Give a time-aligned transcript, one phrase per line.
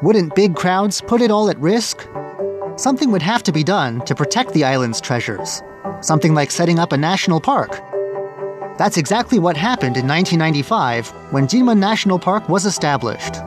[0.00, 2.06] Wouldn't big crowds put it all at risk?
[2.76, 5.60] Something would have to be done to protect the island's treasures.
[6.02, 7.80] Something like setting up a national park.
[8.78, 13.38] That's exactly what happened in 1995 when Jinmen National Park was established.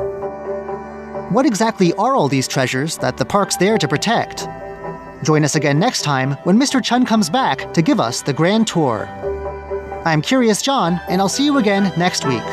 [1.31, 4.45] What exactly are all these treasures that the park's there to protect?
[5.23, 6.83] Join us again next time when Mr.
[6.83, 9.07] Chun comes back to give us the grand tour.
[10.04, 12.43] I'm Curious John, and I'll see you again next week.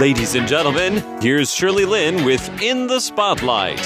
[0.00, 3.78] Ladies and gentlemen, here's Shirley Lin with In the Spotlight.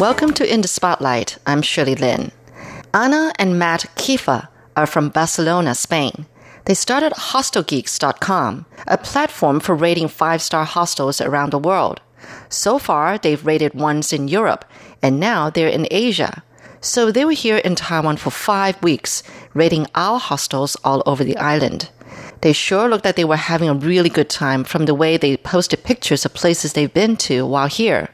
[0.00, 1.38] Welcome to In the Spotlight.
[1.46, 2.32] I'm Shirley Lin.
[2.92, 6.26] Anna and Matt Kifa are from Barcelona, Spain.
[6.64, 12.00] They started HostelGeeks.com, a platform for rating five star hostels around the world.
[12.48, 14.64] So far, they've rated ones in Europe,
[15.02, 16.42] and now they're in Asia.
[16.80, 21.36] So they were here in Taiwan for five weeks, raiding our hostels all over the
[21.36, 21.90] island.
[22.40, 25.36] They sure looked like they were having a really good time from the way they
[25.36, 28.08] posted pictures of places they've been to while here.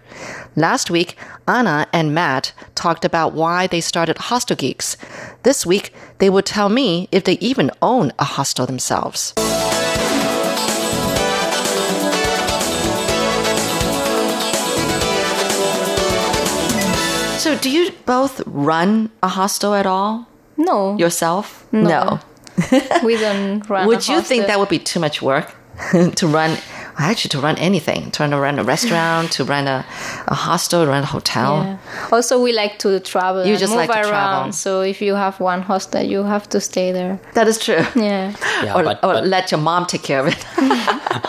[0.57, 4.97] Last week, Anna and Matt talked about why they started Hostel Geeks.
[5.45, 9.33] This week, they will tell me if they even own a hostel themselves.
[17.57, 20.27] So, do you both run a hostel at all
[20.59, 21.67] No, yourself?
[21.73, 22.21] No.
[23.05, 23.87] we don't run.
[23.87, 25.55] Would a you think that would be too much work
[26.17, 26.59] to run?
[26.99, 29.85] Actually, to run anything, to run a restaurant, to run a,
[30.29, 31.63] a hostel, run a hotel.
[31.63, 32.09] Yeah.
[32.11, 33.45] Also, we like to travel.
[33.45, 34.09] You just move like to around.
[34.09, 34.53] travel.
[34.53, 37.21] So if you have one hostel, you have to stay there.
[37.35, 37.85] That is true.
[37.95, 38.35] Yeah.
[38.65, 40.47] Yeah, or but, or but let your mom take care of it.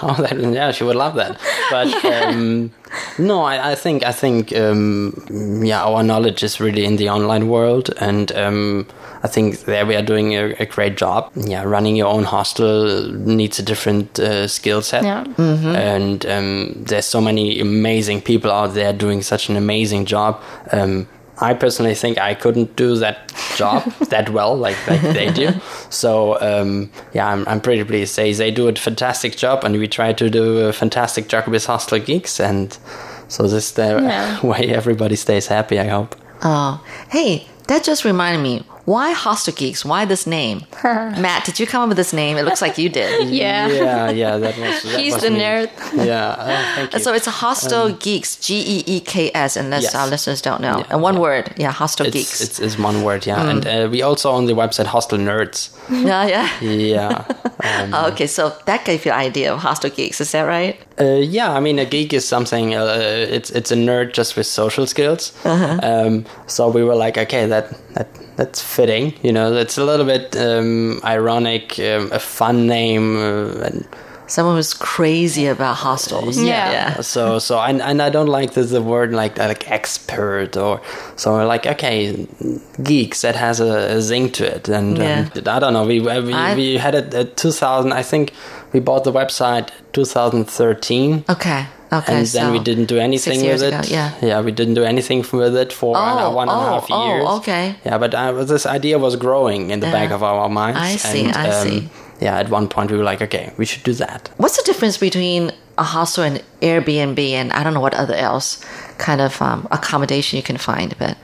[0.02, 1.38] oh, that, yeah, she would love that.
[1.70, 2.72] But um,
[3.18, 5.14] no, I, I think I think um,
[5.64, 8.86] yeah, our knowledge is really in the online world, and um,
[9.24, 11.32] I think there we are doing a, a great job.
[11.36, 15.26] Yeah, running your own hostel needs a different uh, skill set, Yeah.
[15.38, 20.42] and um, there's so many amazing people out there doing such an amazing job.
[20.72, 21.08] Um,
[21.40, 25.50] I personally think I couldn't do that job that well, like, like they do.
[25.90, 28.16] So um, yeah, I'm, I'm pretty pleased.
[28.16, 31.66] They they do a fantastic job, and we try to do a fantastic job with
[31.66, 32.78] Hostel Geeks, and
[33.28, 34.46] so this is the Yeah.
[34.52, 35.80] way everybody stays happy.
[35.80, 36.16] I hope.
[36.44, 38.64] oh, hey, that just reminded me.
[38.88, 39.84] Why Hostel Geeks?
[39.84, 40.62] Why this name?
[40.84, 42.38] Matt, did you come up with this name?
[42.38, 43.28] It looks like you did.
[43.44, 43.68] Yeah.
[43.68, 44.84] Yeah, yeah, that was.
[44.84, 45.40] That He's was the me.
[45.42, 45.70] nerd.
[46.06, 47.00] Yeah, uh, thank you.
[47.00, 49.96] So it's a Hostel Geeks, G E E K S, unless Yes.
[49.96, 50.78] our listeners don't know.
[50.78, 51.20] Yeah, and one yeah.
[51.28, 52.40] word, yeah, Hostel it's, Geeks.
[52.40, 53.50] It's, it's one word, yeah.
[53.50, 55.70] And uh, we also on the website Hostel Nerds.
[55.90, 56.48] yeah, yeah.
[56.62, 57.26] Yeah.
[57.64, 60.80] Um, Oh, okay, so that gave you an idea of Hostel Geeks, is that right?
[60.98, 62.74] Uh, yeah, I mean, a geek is something.
[62.74, 62.96] Uh,
[63.36, 65.34] it's it's a nerd just with social skills.
[65.46, 67.66] Um, so we were like, okay, that
[67.96, 69.14] that that's fitting.
[69.24, 73.18] You know, that's a little bit um, ironic, um, a fun name.
[73.18, 73.88] Uh, and
[74.30, 76.38] Someone who's crazy about hostels.
[76.38, 76.72] Yeah.
[76.72, 77.02] yeah.
[77.02, 80.82] so so and, and I don't like the, the word like like expert or
[81.16, 82.28] so we're like okay
[82.84, 85.30] geeks that has a, a zing to it and Yeah.
[85.34, 88.34] um, I don't know we we, I- we had it at 2000 I think
[88.74, 91.66] we bought the website 2013 Okay.
[91.92, 92.18] Okay.
[92.18, 93.86] and so then we didn't do anything six years with it.
[93.86, 94.14] ago, yeah.
[94.22, 97.08] yeah, we didn't do anything with it for Oh, one and a half oh, oh,
[97.08, 97.28] years.
[97.40, 97.76] okay.
[97.86, 100.80] Yeah, but uh, this idea was growing in the back of our minds.
[100.80, 101.90] I see, and, I um, see.
[102.20, 104.30] Yeah, at one point we were like, okay, we should do that.
[104.38, 108.66] What's the difference between a hostel and Airbnb and I don't know what other else
[108.98, 111.16] kind of um, accommodation you can find, but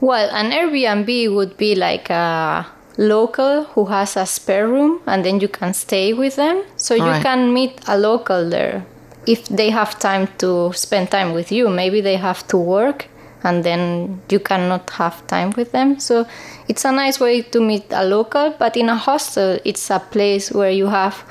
[0.00, 2.66] Well, an Airbnb would be like a
[2.96, 6.62] local who has a spare room and then you can stay with them.
[6.76, 7.22] So you Alright.
[7.22, 8.86] can meet a local there
[9.26, 11.68] if they have time to spend time with you.
[11.68, 13.08] Maybe they have to work
[13.42, 15.98] and then you cannot have time with them.
[15.98, 16.26] So
[16.68, 20.50] it's a nice way to meet a local, but in a hostel, it's a place
[20.50, 21.24] where you have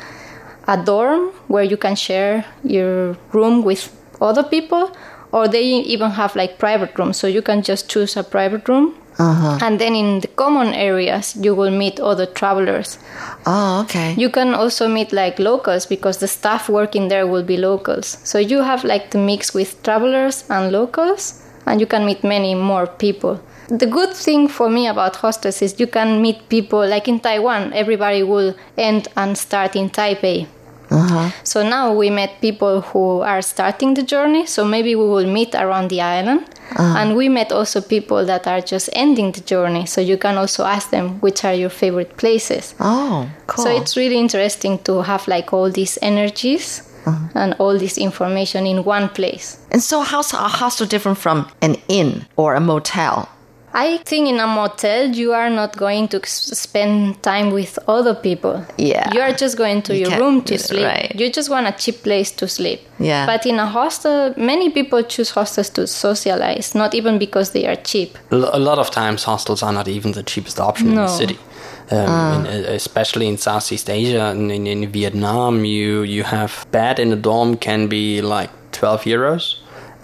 [0.68, 4.96] a dorm where you can share your room with other people
[5.32, 8.96] or they even have like private rooms so you can just choose a private room
[9.20, 9.60] Uh-huh.
[9.62, 12.98] and then in the common areas you will meet other travelers
[13.46, 14.16] oh, okay.
[14.18, 18.40] you can also meet like locals because the staff working there will be locals so
[18.40, 22.88] you have like to mix with travelers and locals and you can meet many more
[22.88, 23.40] people.
[23.68, 27.72] The good thing for me about hostels is you can meet people like in Taiwan,
[27.74, 30.48] everybody will end and start in Taipei.
[30.92, 31.32] Uh-huh.
[31.44, 35.56] So now we met people who are starting the journey, so maybe we will meet
[35.56, 36.42] around the island.
[36.72, 36.98] Uh-huh.
[36.98, 40.64] And we met also people that are just ending the journey, so you can also
[40.66, 42.76] ask them which are your favorite places.
[42.80, 43.66] Oh, cool.
[43.66, 47.30] So it's really interesting to have like all these energies uh-huh.
[47.36, 49.58] and all this information in one place.
[49.72, 53.30] and so how's uh, a hostel different from an inn or a motel?
[53.74, 58.66] I think in a motel you are not going to spend time with other people.
[58.78, 59.14] Yeah.
[59.14, 60.86] You are just going to You your room to sleep.
[60.86, 61.14] right.
[61.16, 62.82] You just want a cheap place to sleep.
[63.00, 63.26] Yeah.
[63.26, 67.76] But in a hostel, many people choose hostels to socialize, not even because they are
[67.76, 68.18] cheap.
[68.32, 71.38] A lot of times, hostels are not even the cheapest option in the city.
[71.92, 77.00] Um, in, uh, especially in Southeast Asia and in, in Vietnam, you you have bed
[77.00, 79.56] in a dorm can be like twelve euros,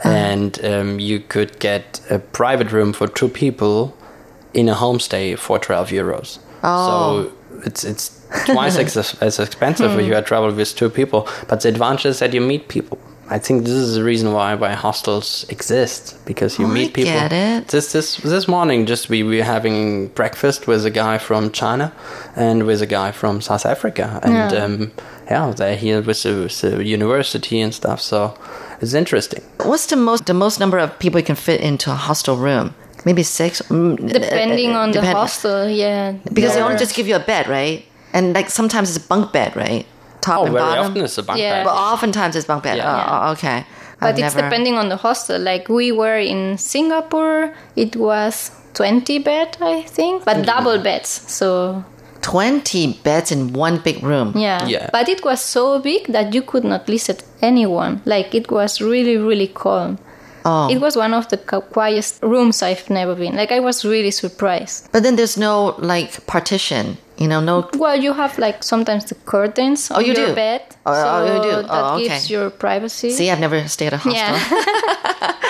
[0.03, 3.95] and um, you could get a private room for two people
[4.53, 6.39] in a homestay for twelve euros.
[6.63, 7.31] Oh.
[7.31, 11.27] So it's it's twice ex- as expensive if you had travel with two people.
[11.47, 12.97] But the advantage is that you meet people.
[13.27, 16.93] I think this is the reason why why hostels exist because you Oh, I meet
[16.93, 17.11] people.
[17.13, 17.67] get it.
[17.69, 21.91] This this this morning, just we were having breakfast with a guy from China
[22.35, 24.63] and with a guy from South Africa, and Yeah.
[24.63, 24.91] um,
[25.31, 27.99] yeah, they're here with the, with the university and stuff.
[27.99, 28.37] So
[28.81, 29.41] it's interesting.
[29.63, 32.73] What's the most the most number of people you can fit into a hostel room?
[33.05, 33.61] Maybe six.
[33.69, 36.13] mm, Depending uh, on the hostel, yeah.
[36.33, 37.85] Because they There only just give you a bed, right?
[38.13, 39.85] And like sometimes it's a bunk bed, right?
[40.21, 40.85] Top Oh, and very bottom.
[40.91, 41.59] often it's a bunk Yeah.
[41.59, 41.65] bed.
[41.67, 42.77] Well, oftentimes it's bunk bed.
[42.77, 42.89] Yeah.
[42.91, 43.65] Oh, oh, okay.
[43.99, 45.39] But I've it's never- depending on the hostel.
[45.39, 51.09] Like we were in Singapore, it was 20 bed, I think, but double beds.
[51.31, 51.83] So
[52.25, 54.33] twenty beds in one big room.
[54.35, 54.65] yeah.
[54.67, 54.89] Yeah.
[54.91, 58.01] But it was so big that you could not listen to anyone.
[58.05, 59.99] Like it was really, really calm.
[60.43, 60.67] Oh.
[60.69, 63.35] It was one of the quietest rooms I've never been.
[63.35, 64.89] Like I was really surprised.
[64.91, 66.97] But then there's no like partition.
[67.17, 67.69] You know, no.
[67.77, 70.35] Well, you have like sometimes the curtains on you your do?
[70.35, 70.61] bed.
[70.85, 71.61] Oh, so oh, you do?
[71.67, 72.07] That Oh, okay.
[72.09, 73.09] gives your privacy.
[73.11, 74.13] See, I've never stayed at a hostel.
[74.15, 75.31] yeah.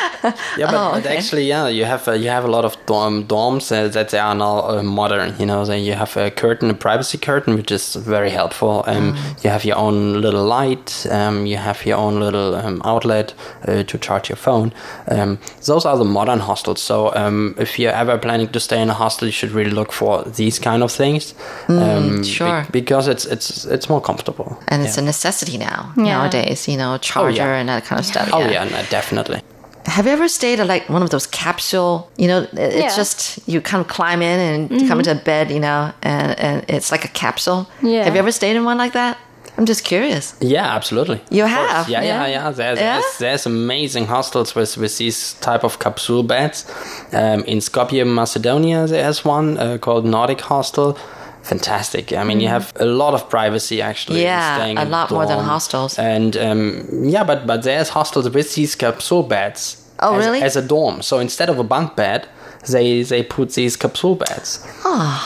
[0.57, 1.17] Yeah, but, Oh, but okay.
[1.17, 4.17] actually, yeah, you have uh, you have a lot of dorm dorms uh, that they
[4.17, 5.35] are now uh, modern.
[5.39, 8.83] You know, then you have a curtain, a privacy curtain, which is very helpful.
[8.87, 9.43] Um, Mm.
[9.43, 11.05] You have your own little light.
[11.11, 13.33] Um, you have your own little um, outlet
[13.67, 14.73] uh, to charge your phone.
[15.07, 16.81] Um, those are the modern hostels.
[16.81, 19.91] So um, if you're ever planning to stay in a hostel, you should really look
[19.91, 21.35] for these kind of things.
[21.67, 22.65] Um, be- Mm, sure.
[22.71, 24.57] because it's it's it's more comfortable.
[24.67, 25.03] And it's Yeah.
[25.03, 26.03] a necessity now Yeah.
[26.17, 26.67] nowadays.
[26.67, 27.59] You know, charger yeah.
[27.59, 28.29] and that kind of stuff.
[28.33, 29.41] Oh yeah, no, definitely.
[29.87, 32.09] Have you ever stayed at like one of those capsule?
[32.17, 32.95] You know, it's Yeah.
[32.97, 35.51] just you kind of climb in and come into a bed.
[35.51, 37.65] You know, and and it's like a capsule.
[37.81, 38.03] Yeah.
[38.03, 39.17] Have you ever stayed in one like that?
[39.57, 40.33] I'm just curious.
[40.41, 41.19] Yeah, absolutely.
[41.29, 41.87] You have?
[41.89, 42.27] Yeah, yeah, Yeah.
[42.27, 42.51] yeah.
[42.51, 42.93] There's, Yeah?
[42.99, 46.65] there's there's amazing hostels with with these type of capsule beds.
[47.13, 50.97] Um, in Skopje, Macedonia, there's one uh, called Nordic Hostel.
[51.45, 52.11] Fantastic.
[52.11, 54.21] I mean, you have a lot of privacy actually.
[54.21, 54.23] Mm.
[54.23, 55.99] Yeah, staying a lot more than hostels.
[55.99, 59.81] And um, yeah, but but there's hostels with these capsule beds.
[59.99, 60.41] Oh, as, really?
[60.41, 61.01] As a dorm.
[61.01, 62.27] So instead of a bunk bed,
[62.67, 64.65] they they put these capsule beds.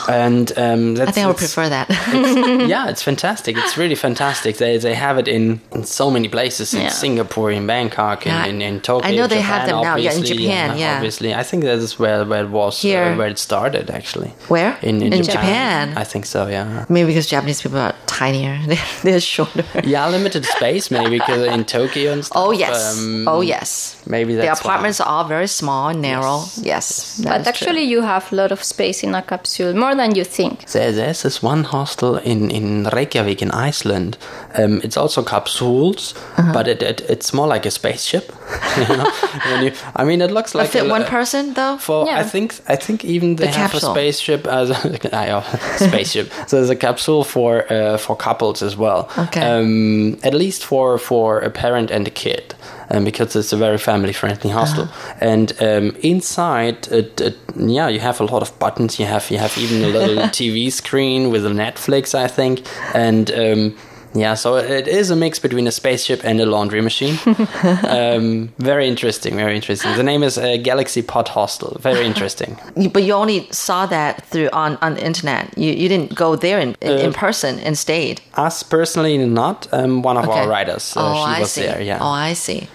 [0.07, 1.09] And um, that's.
[1.09, 1.89] I think I would prefer that.
[2.69, 3.57] yeah, it's fantastic.
[3.57, 4.57] It's really fantastic.
[4.57, 6.89] They they have it in, in so many places in Yeah.
[6.89, 9.09] Singapore, in Bangkok, in, Yeah, in, in Tokyo.
[9.09, 9.95] I know they have them now.
[9.95, 10.95] Yeah, in obviously, Japan, yeah.
[10.95, 11.33] obviously.
[11.33, 13.03] I think that is where where it was Here.
[13.03, 14.29] uh, where it started actually.
[14.47, 14.77] Where?
[14.81, 15.89] In, in, In Japan.
[15.89, 15.97] Japan.
[15.97, 16.47] I think so.
[16.47, 16.85] Yeah.
[16.89, 18.57] Maybe because Japanese people are tinier.
[19.03, 19.63] They're, shorter.
[19.83, 22.37] Yeah, limited space maybe because in Tokyo and stuff.
[22.43, 22.97] Oh yes.
[22.97, 24.01] um, oh yes.
[24.07, 24.71] Maybe The that's why.
[24.71, 26.43] apartments are all very small and narrow.
[26.61, 27.19] Yes.
[27.23, 27.28] Yes.
[27.29, 27.67] That But is true.
[27.67, 30.65] actually, you have a lot of space in a capsule, more than you think.
[30.71, 34.17] There, there's this one hostel in, in Reykjavik in Iceland.
[34.55, 36.53] Um, it's also capsules, Uh-huh.
[36.53, 38.31] but it, it it's more like a spaceship.
[38.77, 39.05] you know?
[39.61, 41.77] You, I mean, it looks But like fit a, one person though.
[41.77, 43.91] For I think I think even they The have capsule.
[43.91, 45.43] a spaceship as a I know,
[45.77, 46.31] spaceship.
[46.47, 49.09] so there's a capsule for uh, for couples as well.
[49.17, 49.41] Okay.
[49.41, 52.55] Um, at least for for a parent and a kid.
[52.91, 55.13] Um, because it's a very family friendly hostel, Uh-huh.
[55.21, 58.97] and um, inside, it, it, yeah, you have a lot of buttons.
[58.99, 62.61] You have you have even a little TV screen with a Netflix, I think,
[62.95, 63.75] and um,
[64.13, 67.17] yeah, so it is a mix between a spaceship and a laundry machine.
[67.87, 69.95] um, very interesting, very interesting.
[69.95, 71.77] The name is uh, Galaxy Pod Hostel.
[71.79, 72.57] Very interesting.
[72.93, 75.45] But you only saw that through on on the internet.
[75.57, 78.21] You you didn't go there in in, Uh, in person and stayed.
[78.35, 79.67] Us personally, not.
[79.71, 81.61] Um, one of our writers, uh, oh, she I was see.
[81.61, 81.81] there.
[81.81, 81.99] Yeah.
[82.01, 82.67] Oh, I see.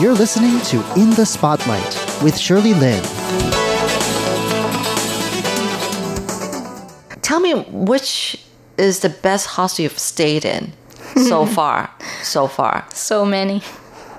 [0.00, 3.02] You're listening to In the Spotlight with Shirley Lin.
[7.34, 8.38] Tell me which
[8.78, 10.72] is the best hostel you've stayed in.
[11.28, 11.90] so far?
[12.22, 12.84] So far.
[12.94, 13.60] So many.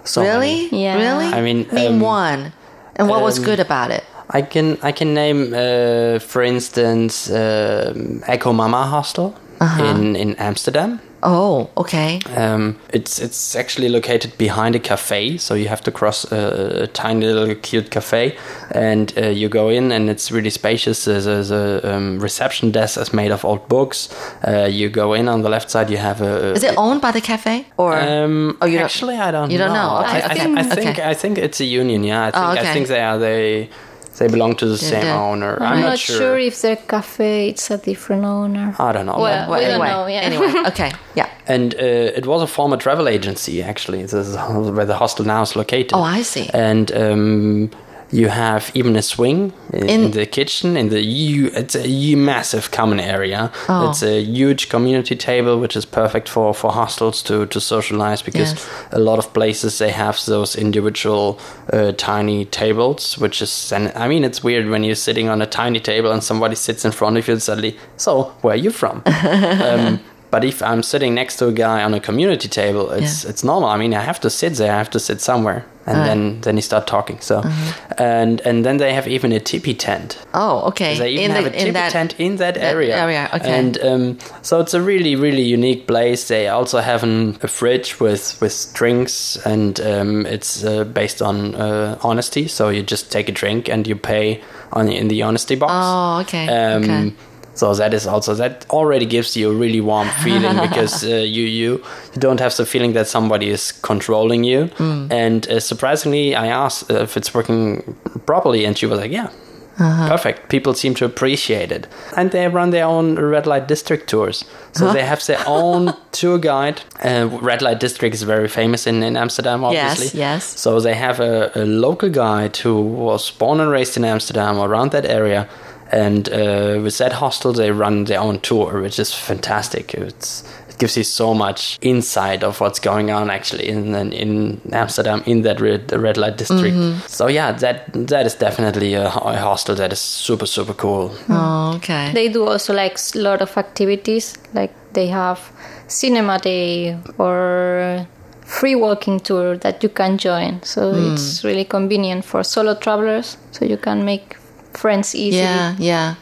[0.03, 0.65] So really?
[0.69, 0.83] many.
[0.83, 0.97] Yeah.
[0.97, 1.27] Really?
[1.27, 2.51] I mean, name um, one.
[2.97, 4.03] And what was good about it?
[4.29, 9.85] I can I can name, uh, for instance, um, Ecomama Hostel Uh-huh.
[9.85, 10.99] in in Amsterdam.
[11.27, 12.19] Oh, okay.
[12.37, 16.87] Um, it's it's actually located behind a cafe, so you have to cross a, a
[16.87, 18.37] tiny little cute cafe,
[18.71, 21.05] and uh, you go in, and it's really spacious.
[21.05, 24.09] There's, there's a um, reception desk that's made of old books.
[24.47, 26.53] Uh, you go in on the left side, you have a.
[26.53, 27.97] Is it owned by the cafe or?
[27.99, 29.49] Um, Oh, you don't- actually, I don't.
[29.51, 29.89] you don't know?
[29.89, 30.35] I, Okay, I, okay.
[30.43, 31.09] think, I think Okay.
[31.09, 32.03] I think it's a union.
[32.03, 32.69] Yeah, I think Oh, okay.
[32.69, 33.69] I think they are they
[34.17, 35.21] they belong to the same yeah.
[35.21, 35.57] owner.
[35.61, 36.37] I'm, I'm, not, sure.
[36.37, 38.75] if their cafe it's a different owner.
[38.79, 39.17] I don't know.
[39.17, 40.21] Well, Well, we don't anyway, know, yeah.
[40.21, 41.29] anyway, okay, yeah.
[41.47, 41.77] And uh,
[42.19, 44.01] it was a former travel agency, actually.
[44.01, 44.35] This is
[44.75, 45.93] where the hostel now is located.
[45.93, 46.49] Oh, I see.
[46.53, 47.71] And um,
[48.15, 50.77] you have even a swing in, In- in the kitchen.
[50.77, 53.51] In the hu- it's a massive common area.
[53.67, 53.89] Oh.
[53.89, 58.51] It's a huge community table, which is perfect for, for hostels to, to socialize because
[58.53, 58.69] Yes.
[58.91, 61.37] a lot of places they have those individual
[61.73, 65.45] uh, tiny tables, which is and I mean it's weird when you're sitting on a
[65.45, 68.71] tiny table and somebody sits in front of you and suddenly, so where are you
[68.71, 69.01] from?
[69.05, 69.99] um,
[70.35, 73.29] but if I'm sitting next to a guy on a community table, it's Yeah.
[73.31, 73.69] it's normal.
[73.75, 74.71] I mean, I have to sit there.
[74.73, 77.17] I have to sit somewhere, and then then you start talking.
[77.21, 78.05] So, Uh-huh.
[78.05, 80.17] and and then they have even a tippy tent.
[80.33, 80.97] Oh, okay.
[80.97, 82.95] They even have a tippy tent in that area.
[83.03, 83.59] area, okay.
[83.59, 86.27] And um, so it's a really, really unique place.
[86.27, 91.55] They also have an, a fridge with, with drinks, and um, it's uh, based on
[91.55, 92.47] uh, honesty.
[92.47, 94.39] So you just take a drink and you pay
[94.71, 95.71] on in the honesty box.
[95.73, 97.13] Oh, okay, Um, okay.
[97.55, 101.43] So that is also that already gives you a really warm feeling because uh, you
[101.43, 101.83] you
[102.19, 104.69] don't have the feeling that somebody is controlling you.
[104.77, 105.11] Mm.
[105.11, 107.95] And uh, surprisingly, I asked uh, if it's working
[108.25, 109.29] properly, and she was like, "Yeah,
[109.77, 110.07] Uh-huh.
[110.07, 110.47] Perfect.
[110.49, 111.87] People seem to appreciate it.
[112.15, 114.45] And they run their own red light district tours.
[114.71, 116.81] So they have their own tour guide.
[117.03, 120.17] Uh, red light district is very famous in, in Amsterdam, obviously.
[120.19, 120.43] yes.
[120.59, 124.91] So they have a, a local guide who was born and raised in Amsterdam, around
[124.91, 125.47] that area.
[125.91, 129.93] And uh, with that hostel, they run their own tour, which is fantastic.
[129.93, 135.21] It's, it gives you so much insight of what's going on actually in in Amsterdam
[135.25, 136.75] in that red, red light district.
[137.09, 141.11] So yeah, that that is definitely a, a hostel that is super super cool.
[141.29, 142.11] Oh, okay.
[142.13, 145.39] They do also like a lot of activities, like they have
[145.87, 148.07] cinema day or
[148.41, 150.61] free walking tour that you can join.
[150.63, 154.35] So it's really convenient for solo travelers, so you can make
[154.77, 155.43] friends easily.
[155.43, 156.15] Yeah, yeah.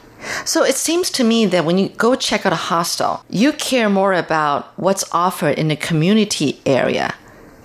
[0.45, 3.89] So it seems to me that when you go check out a hostel, you care
[3.89, 7.13] more about what's offered in the community area,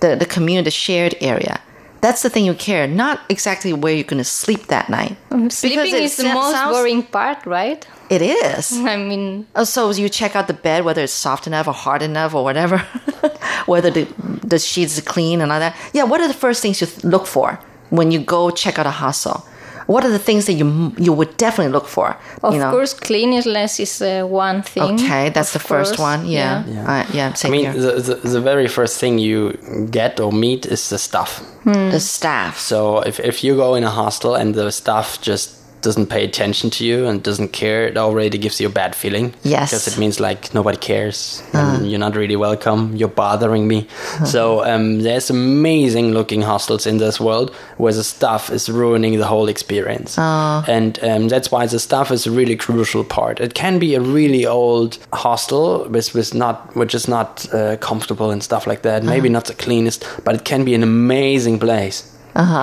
[0.01, 1.61] the, the community the shared area.
[2.01, 5.17] That's the thing you care, not exactly where you're going to sleep that night.
[5.31, 7.85] Um, sleeping is the most sounds- boring part, right?
[8.09, 8.73] It is.
[8.93, 12.01] I mean, Oh, so you check out the bed, whether it's soft enough or hard
[12.01, 12.77] enough or whatever,
[13.67, 14.05] whether the,
[14.43, 15.75] the sheets are clean and all that.
[15.93, 18.91] Yeah, what are the first things you look for when you go check out a
[18.91, 19.45] hostel?
[19.89, 22.15] What are the things that you you would definitely look for?
[22.43, 22.69] of you know?
[22.69, 24.93] course, cleanliness is uh, one thing.
[24.93, 26.27] Okay, that's of the first one.
[26.27, 29.57] Yeah, yeah, uh, yeah I same mean, the, the the very first thing you
[29.89, 31.41] get or meet is the staff.
[31.65, 32.59] the staff.
[32.59, 36.69] So if, if you go in a hostel and the staff just doesn't pay attention
[36.71, 39.33] to you and doesn't care, it already gives you a bad feeling.
[39.43, 39.71] Yes.
[39.71, 42.95] Because it means like nobody cares and you're not really welcome.
[42.95, 43.87] You're bothering me.
[44.25, 49.25] So um, there's amazing looking hostels in this world where the staff is ruining the
[49.27, 50.17] whole experience.
[50.17, 53.39] And um, that's why the staff is a really crucial part.
[53.39, 58.31] It can be a really old hostel with, with not which is not uh, comfortable
[58.31, 59.03] and stuff like that.
[59.03, 62.15] Maybe not the cleanest, but it can be an amazing place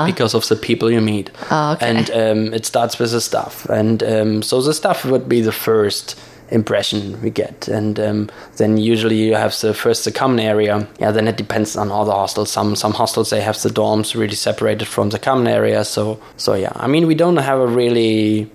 [0.06, 1.30] because of the people you meet.
[1.50, 1.88] Oh, okay.
[1.88, 5.52] And um, it starts with the stuff, and um, so the stuff would be the
[5.52, 6.18] first
[6.50, 10.86] impression we get, and um, then usually you have the first the common area.
[10.98, 12.50] Yeah, then it depends on all the hostels.
[12.50, 15.84] Some some hostels they have the dorms really separated from the common area.
[15.84, 18.50] So so yeah, I mean we don't have a really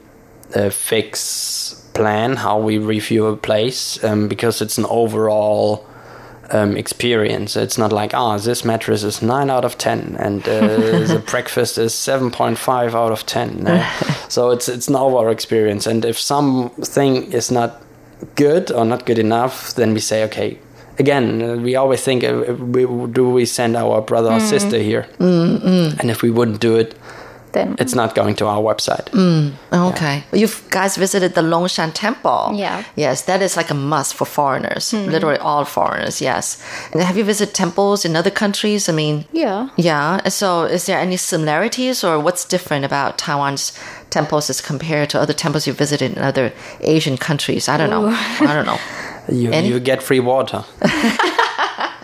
[0.55, 5.85] uh, fix plan how we review a place um, because it's an overall
[6.51, 7.55] um, experience.
[7.55, 10.67] It's not like, ah, this mattress is 9 out of 10 and uh,
[11.13, 13.63] the breakfast is 7.5 out of 10.
[13.63, 13.89] no?
[14.29, 15.87] so it's, it's an overall experience.
[15.87, 17.81] And if something is not
[18.35, 20.59] good or not good enough, then we say, okay,
[20.99, 25.07] again, uh, we always think, uh, we, do we send our brother or sister here?
[25.19, 25.99] Mm-hmm.
[25.99, 26.95] And if we wouldn't do it,
[27.53, 29.05] Then it's not going to our website.
[29.11, 30.23] Mm, okay.
[30.33, 32.53] You guys visited the Longshan Temple.
[32.55, 32.83] Yeah.
[32.95, 35.09] Yes, that is like a must for foreigners, hmm.
[35.09, 36.61] literally all foreigners, yes.
[36.91, 38.87] And have you visited temples in other countries?
[38.87, 39.69] I mean, yeah.
[39.77, 40.27] yeah.
[40.29, 43.73] So is there any similarities or what's different about Taiwan's
[44.09, 47.67] temples as compared to other temples you visited in other Asian countries?
[47.67, 48.07] I don't know.
[48.07, 48.79] I don't know.
[49.29, 50.65] You, Any- you get free water.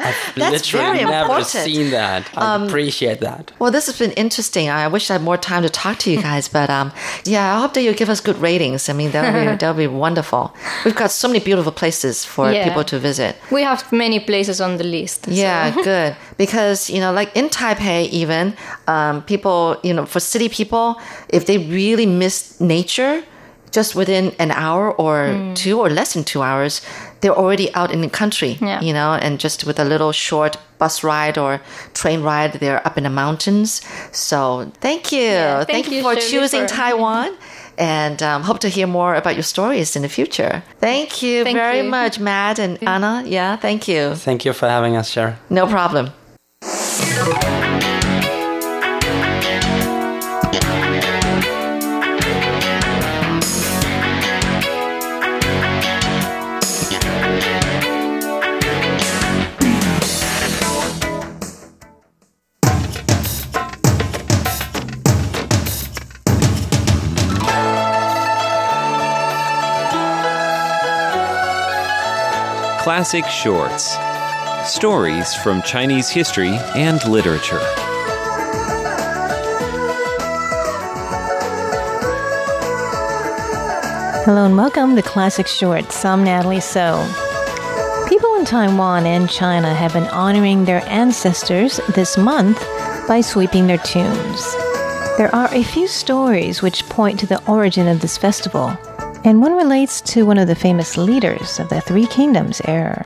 [0.08, 1.48] I've That's literally never important.
[1.48, 2.22] seen that.
[2.36, 3.52] I Um, appreciate that.
[3.60, 4.70] Well, this has been interesting.
[4.70, 6.92] I wish I had more time to talk to you guys, but um,
[7.26, 8.90] yeah, I hope that you give us good ratings.
[8.90, 10.54] I mean, that would be, that would be wonderful.
[10.86, 12.64] We've got so many beautiful places for Yeah.
[12.68, 13.36] people to visit.
[13.52, 15.26] We have many places on the list.
[15.26, 16.16] so- Yeah, good.
[16.38, 18.54] Because, you know, like in Taipei, even,
[18.88, 20.96] um, people, you know, for city people,
[21.30, 23.24] if they really miss nature,
[23.72, 26.82] just within an hour or two or less than two hours,
[27.22, 28.82] they're already out in the country, Yeah.
[28.82, 31.60] you know, and just with a little short bus ride or
[31.94, 33.82] train ride, they're up in the mountains.
[34.12, 35.22] So thank you.
[35.22, 37.36] Yeah, thank, thank you you, for Shirley, choosing for- Taiwan.
[37.80, 40.64] And um, hope to hear more about your stories in the future.
[40.80, 41.90] Thank you Thank very you.
[41.90, 43.24] much, Matt and Anna.
[43.26, 44.16] Yeah, thank you.
[44.16, 45.36] Thank you for having us, Sharon.
[45.52, 46.10] No problem.
[72.98, 73.96] Classic Shorts
[74.68, 77.60] Stories from Chinese history and literature.
[84.26, 86.04] Hello and welcome to Classic Shorts.
[86.04, 87.08] I'm Natalie So.
[88.10, 92.68] People in Taiwan and China have been honoring their ancestors this month
[93.08, 94.56] by sweeping their tombs.
[95.20, 98.76] There are a few stories which point to the origin of this festival,
[99.24, 103.06] and one relates to one of the famous leaders of the Three Kingdoms era.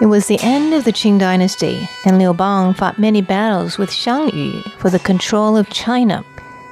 [0.00, 3.90] It was the end of the Qin dynasty, and Liu Bang fought many battles with
[3.90, 6.24] Xiang Yu for the control of China,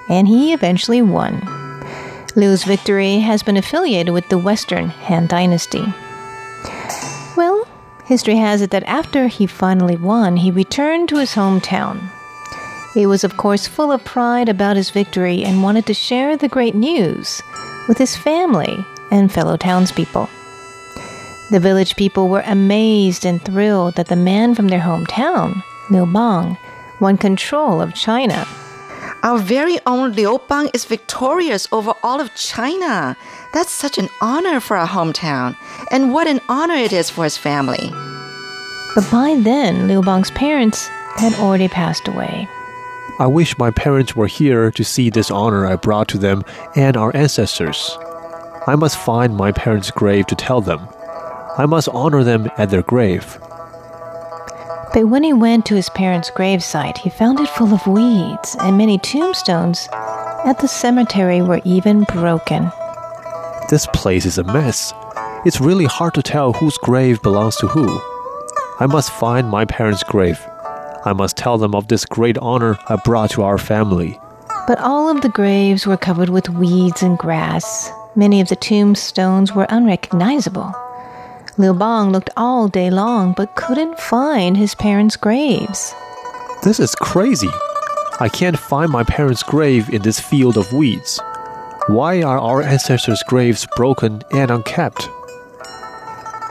[0.08, 1.40] and he eventually won.
[2.36, 5.84] Liu's victory has been affiliated with the Western Han Dynasty.
[8.06, 12.08] History has it that after he finally won, he returned to his hometown.
[12.94, 16.48] He was, of course, full of pride about his victory and wanted to share the
[16.48, 17.42] great news
[17.88, 20.30] with his family and fellow townspeople.
[21.50, 26.56] The village people were amazed and thrilled that the man from their hometown, Liu Bang,
[27.00, 28.46] won control of China.
[29.26, 33.16] Our very own Liu Bang is victorious over all of China.
[33.52, 35.56] That's such an honor for our hometown.
[35.90, 37.90] And what an honor it is for his family.
[38.94, 40.86] But by then, Liu Bang's parents
[41.16, 42.48] had already passed away.
[43.18, 46.44] I wish my parents were here to see this honor I brought to them
[46.76, 47.98] and our ancestors.
[48.68, 50.86] I must find my parents' grave to tell them.
[51.58, 53.40] I must honor them at their grave.
[54.96, 58.78] But when he went to his parents' gravesite, he found it full of weeds, and
[58.78, 62.72] many tombstones at the cemetery were even broken.
[63.68, 64.94] This place is a mess.
[65.44, 68.00] It's really hard to tell whose grave belongs to who.
[68.80, 70.40] I must find my parents' grave.
[71.04, 74.18] I must tell them of this great honor I brought to our family.
[74.66, 77.90] But all of the graves were covered with weeds and grass.
[78.14, 80.74] Many of the tombstones were unrecognizable.
[81.58, 85.94] Liu Bang looked all day long but couldn't find his parents' graves.
[86.62, 87.50] This is crazy.
[88.20, 91.18] I can't find my parents' grave in this field of weeds.
[91.86, 95.08] Why are our ancestors' graves broken and unkept?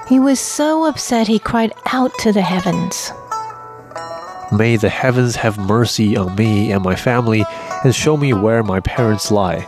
[0.07, 3.11] He was so upset he cried out to the heavens.
[4.51, 7.45] May the heavens have mercy on me and my family
[7.83, 9.67] and show me where my parents lie.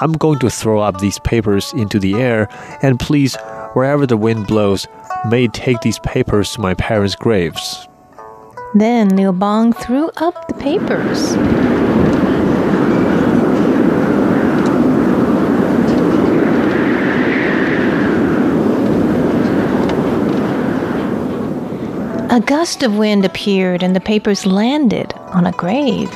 [0.00, 2.48] I'm going to throw up these papers into the air,
[2.82, 3.36] and please,
[3.74, 4.86] wherever the wind blows,
[5.28, 7.86] may take these papers to my parents' graves.
[8.74, 11.36] Then Liu Bang threw up the papers.
[22.34, 26.10] A gust of wind appeared and the papers landed on a grave.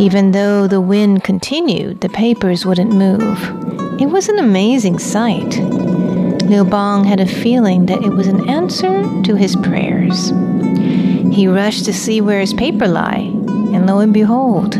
[0.00, 3.38] Even though the wind continued, the papers wouldn't move.
[4.00, 5.56] It was an amazing sight.
[6.48, 10.30] Liu Bang had a feeling that it was an answer to his prayers.
[11.32, 13.28] He rushed to see where his paper lay,
[13.72, 14.76] and lo and behold,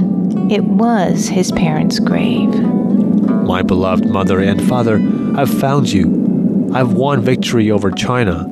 [0.51, 2.53] it was his parents' grave.
[2.53, 4.97] My beloved mother and father,
[5.37, 6.71] I've found you.
[6.75, 8.47] I've won victory over China.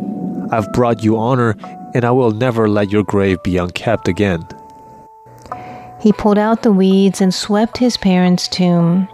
[0.51, 1.57] I've brought you honor,
[1.95, 4.47] and I will never let your grave be unkept again.
[6.01, 9.09] He pulled out the weeds and swept his parents' tomb,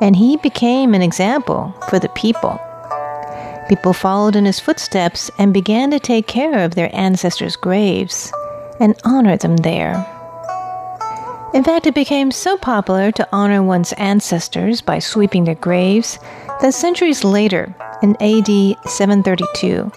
[0.00, 2.58] and he became an example for the people.
[3.68, 8.32] People followed in his footsteps and began to take care of their ancestors' graves
[8.78, 10.06] and honor them there.
[11.54, 16.18] In fact, it became so popular to honor one's ancestors by sweeping their graves
[16.60, 19.90] that centuries later, in AD 732,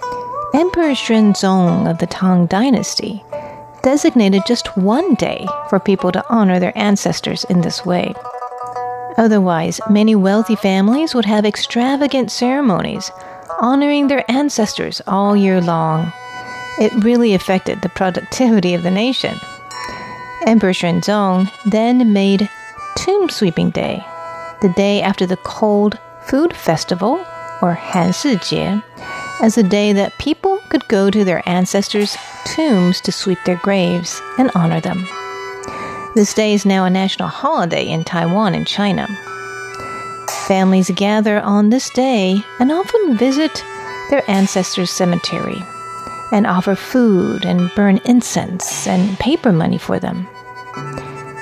[0.54, 3.24] Emperor Xuanzong of the Tang Dynasty
[3.82, 8.14] designated just one day for people to honor their ancestors in this way.
[9.18, 13.12] Otherwise, many wealthy families would have extravagant ceremonies
[13.60, 16.12] honoring their ancestors all year long.
[16.80, 19.36] It really affected the productivity of the nation.
[20.46, 22.50] Emperor Xuanzong then made
[22.96, 24.06] Tomb Sweeping Day,
[24.62, 27.26] the day after the Cold Food Festival,
[27.62, 28.82] or Han Jie,
[29.42, 34.22] as a day that people could go to their ancestors' tombs to sweep their graves
[34.38, 35.08] and honor them.
[36.16, 39.08] This day is now a national holiday in Taiwan and China.
[40.48, 43.64] Families gather on this day and often visit
[44.10, 45.62] their ancestors' cemetery
[46.32, 50.28] and offer food and burn incense and paper money for them.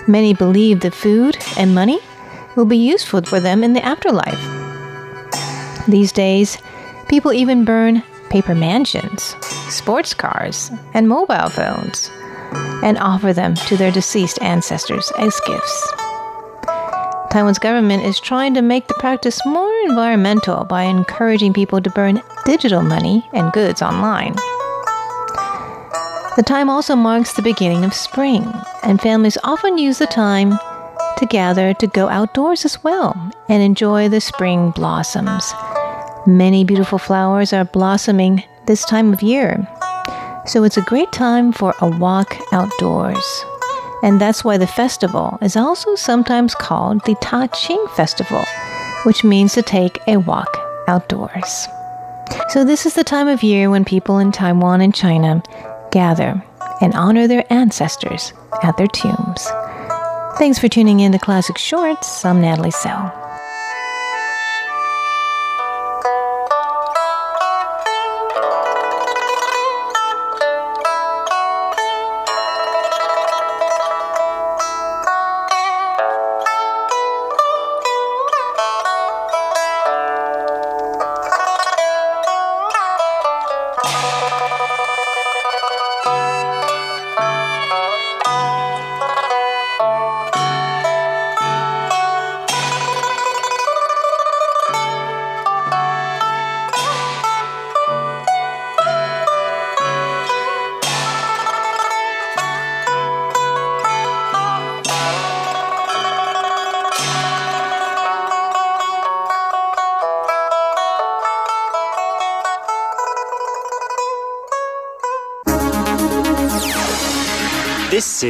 [0.07, 1.99] Many believe the food and money
[2.55, 4.39] will be useful for them in the afterlife.
[5.87, 6.57] These days,
[7.07, 9.35] people even burn paper mansions,
[9.69, 12.09] sports cars, and mobile phones
[12.83, 16.04] and offer them to their deceased ancestors as gifts.
[17.35, 22.21] Taiwan's government is trying to make the practice more environmental by encouraging people to burn
[22.45, 24.33] digital money and goods online.
[26.37, 28.49] The time also marks the beginning of spring,
[28.83, 30.57] and families often use the time
[31.17, 33.13] to gather to go outdoors as well
[33.49, 35.53] and enjoy the spring blossoms.
[36.25, 39.67] Many beautiful flowers are blossoming this time of year,
[40.45, 43.45] so it's a great time for a walk outdoors.
[44.05, 48.45] And that's why the festival is also sometimes called the Ta Qing Festival,
[49.03, 50.55] which means to take a walk
[50.87, 51.67] outdoors.
[52.49, 55.41] So, this is the time of year when people in Taiwan and China
[55.91, 56.43] gather
[56.81, 59.47] and honor their ancestors at their tombs.
[60.37, 62.23] Thanks for tuning in to Classic Shorts.
[62.23, 63.24] I'm Natalie So.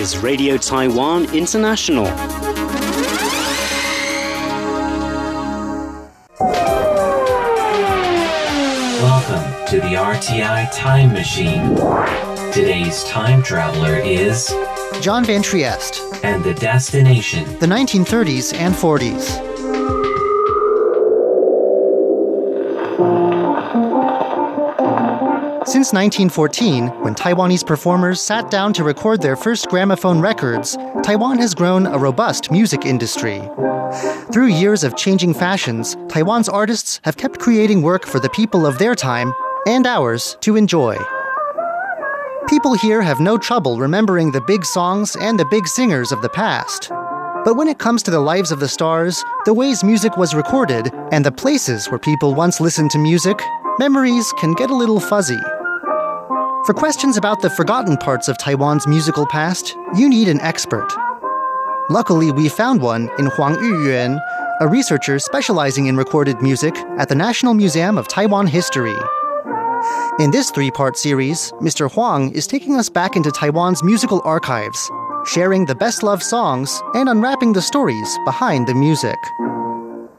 [0.06, 2.04] Is Radio Taiwan International.
[9.02, 11.76] Welcome to the RTI Time Machine.
[12.54, 14.54] Today's time traveler is
[15.02, 19.45] John Van Trieste, and the destination the 1930s and 40s.
[25.96, 31.88] 1914, when Taiwanese performers sat down to record their first gramophone records, Taiwan has grown
[31.88, 33.42] a robust music industry.
[34.34, 38.78] Through years of changing fashions, Taiwan's artists have kept creating work for the people of
[38.78, 39.34] their time
[39.66, 40.98] and ours to enjoy.
[42.50, 46.30] People here have no trouble remembering the big songs and the big singers of the
[46.30, 46.90] past.
[47.46, 50.92] But when it comes to the lives of the stars, the ways music was recorded,
[51.14, 53.40] and the places where people once listened to music,
[53.80, 55.40] memories can get a little fuzzy.
[56.66, 60.92] For questions about the forgotten parts of Taiwan's musical past, you need an expert.
[61.92, 64.20] Luckily, we found one in Huang Yuyuan,
[64.62, 68.96] a researcher specializing in recorded music at the National Museum of Taiwan History.
[70.20, 71.88] In this three part series, Mr.
[71.92, 74.90] Huang is taking us back into Taiwan's musical archives,
[75.28, 79.20] sharing the best loved songs and unwrapping the stories behind the music.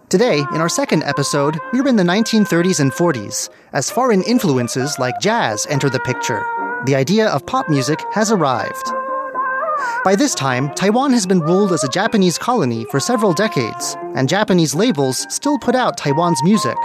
[0.08, 5.18] Today, in our second episode, we're in the 1930s and 40s, as foreign influences like
[5.18, 6.46] jazz enter the picture.
[6.84, 8.88] The idea of pop music has arrived.
[10.04, 14.28] By this time, Taiwan has been ruled as a Japanese colony for several decades, and
[14.28, 16.78] Japanese labels still put out Taiwan's music.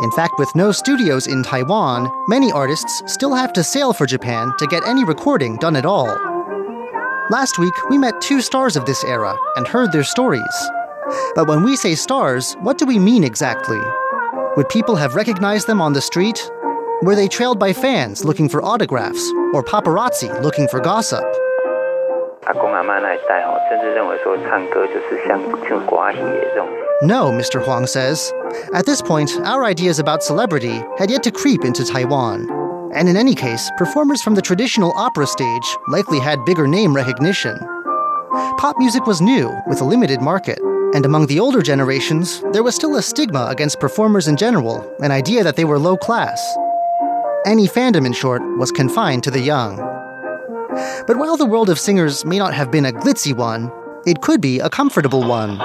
[0.00, 4.54] In fact, with no studios in Taiwan, many artists still have to sail for Japan
[4.58, 6.08] to get any recording done at all.
[7.28, 10.70] Last week, we met two stars of this era and heard their stories.
[11.34, 13.80] But when we say stars, what do we mean exactly?
[14.56, 16.50] Would people have recognized them on the street?
[17.02, 19.22] Were they trailed by fans looking for autographs
[19.54, 21.24] or paparazzi looking for gossip?
[27.02, 27.64] No, Mr.
[27.64, 28.32] Huang says.
[28.74, 32.48] At this point, our ideas about celebrity had yet to creep into Taiwan.
[32.94, 37.58] And in any case, performers from the traditional opera stage likely had bigger name recognition.
[38.58, 40.58] Pop music was new, with a limited market.
[40.94, 45.10] And among the older generations, there was still a stigma against performers in general, an
[45.10, 46.38] idea that they were low class.
[47.46, 49.76] Any fandom, in short, was confined to the young.
[51.06, 53.72] But while the world of singers may not have been a glitzy one,
[54.06, 55.58] it could be a comfortable one.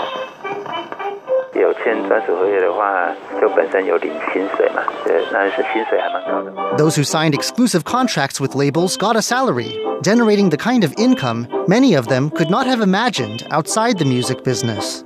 [6.77, 11.47] Those who signed exclusive contracts with labels got a salary, generating the kind of income
[11.67, 15.03] many of them could not have imagined outside the music business.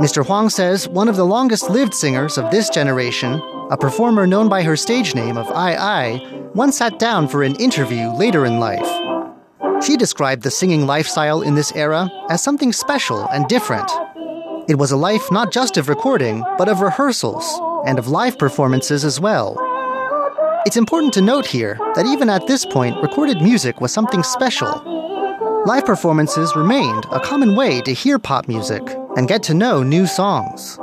[0.00, 0.24] Mr.
[0.24, 3.34] Huang says one of the longest lived singers of this generation,
[3.70, 7.54] a performer known by her stage name of Ai Ai, once sat down for an
[7.56, 9.84] interview later in life.
[9.84, 13.90] She described the singing lifestyle in this era as something special and different.
[14.70, 17.44] It was a life not just of recording, but of rehearsals
[17.84, 19.54] and of live performances as well.
[20.64, 24.82] It's important to note here that even at this point, recorded music was something special.
[25.66, 28.82] Live performances remained a common way to hear pop music
[29.16, 30.78] and get to know new songs.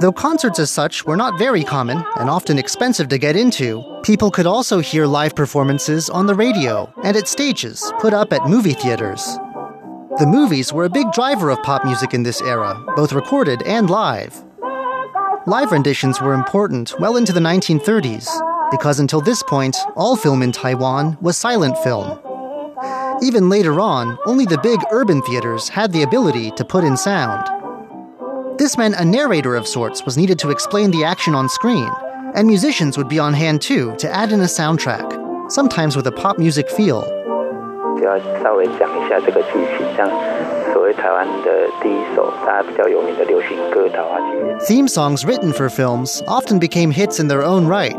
[0.00, 4.30] Though concerts as such were not very common and often expensive to get into, people
[4.30, 8.74] could also hear live performances on the radio and at stages put up at movie
[8.74, 9.24] theaters.
[10.18, 13.88] The movies were a big driver of pop music in this era, both recorded and
[13.88, 14.42] live.
[15.46, 18.28] Live renditions were important well into the 1930s,
[18.72, 22.18] because until this point, all film in Taiwan was silent film.
[23.22, 27.48] Even later on, only the big urban theaters had the ability to put in sound.
[28.58, 31.90] This meant a narrator of sorts was needed to explain the action on screen,
[32.34, 36.12] and musicians would be on hand too to add in a soundtrack, sometimes with a
[36.12, 37.02] pop music feel.
[44.66, 47.98] Theme songs written for films often became hits in their own right.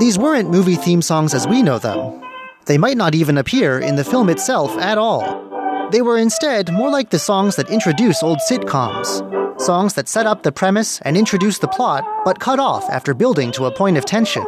[0.00, 2.25] These weren't movie theme songs as we know them.
[2.66, 5.88] They might not even appear in the film itself at all.
[5.92, 10.42] They were instead more like the songs that introduce old sitcoms, songs that set up
[10.42, 14.04] the premise and introduce the plot, but cut off after building to a point of
[14.04, 14.44] tension.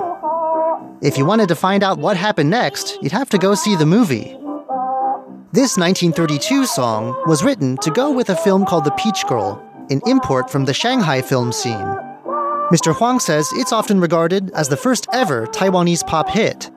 [1.01, 3.87] If you wanted to find out what happened next, you'd have to go see the
[3.87, 4.37] movie.
[5.53, 10.01] This 1932 song was written to go with a film called The Peach Girl, an
[10.07, 11.87] import from the Shanghai film scene.
[12.73, 12.93] Mr.
[12.95, 16.69] Huang says it's often regarded as the first ever Taiwanese pop hit.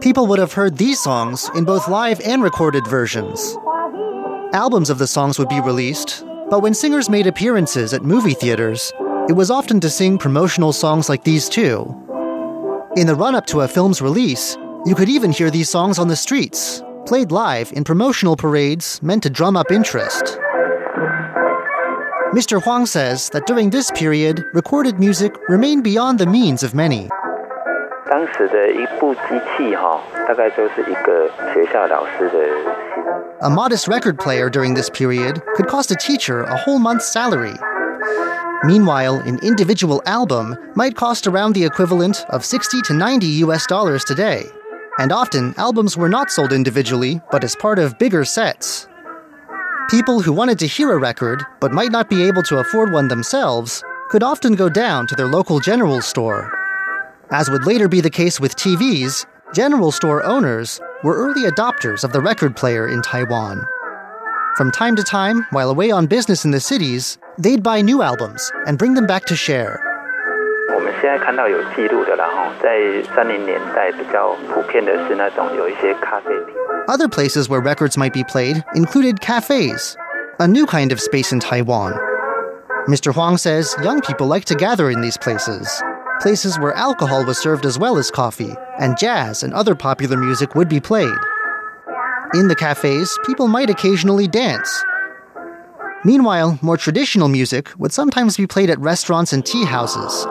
[0.00, 3.56] People would have heard these songs in both live and recorded versions.
[4.52, 8.92] Albums of the songs would be released, but when singers made appearances at movie theaters,
[9.28, 11.94] it was often to sing promotional songs like these too.
[12.96, 16.08] In the run up to a film's release, you could even hear these songs on
[16.08, 20.38] the streets, played live in promotional parades meant to drum up interest.
[22.32, 22.62] Mr.
[22.62, 27.08] Huang says that during this period, recorded music remained beyond the means of many.
[33.40, 37.54] A modest record player during this period could cost a teacher a whole month's salary.
[38.64, 44.04] Meanwhile, an individual album might cost around the equivalent of 60 to 90 US dollars
[44.04, 44.44] today.
[44.98, 48.86] And often, albums were not sold individually, but as part of bigger sets.
[49.88, 53.08] People who wanted to hear a record, but might not be able to afford one
[53.08, 56.52] themselves, could often go down to their local general store.
[57.30, 59.24] As would later be the case with TVs,
[59.54, 63.64] general store owners were early adopters of the record player in Taiwan.
[64.58, 68.52] From time to time, while away on business in the cities, they'd buy new albums
[68.66, 69.80] and bring them back to share.
[76.88, 79.94] Other places where records might be played included cafes,
[80.38, 81.92] a new kind of space in Taiwan.
[82.88, 83.12] Mr.
[83.12, 85.82] Huang says young people like to gather in these places,
[86.22, 90.54] places where alcohol was served as well as coffee, and jazz and other popular music
[90.54, 91.12] would be played.
[92.32, 94.82] In the cafes, people might occasionally dance.
[96.06, 100.24] Meanwhile, more traditional music would sometimes be played at restaurants and tea houses.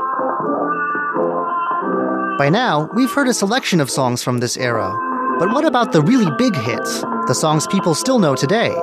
[2.40, 5.07] By now, we've heard a selection of songs from this era.
[5.40, 8.70] But what about the really big hits, the songs people still know today?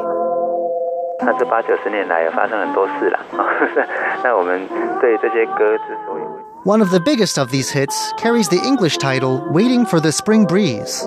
[6.63, 10.45] One of the biggest of these hits carries the English title Waiting for the Spring
[10.45, 11.03] Breeze.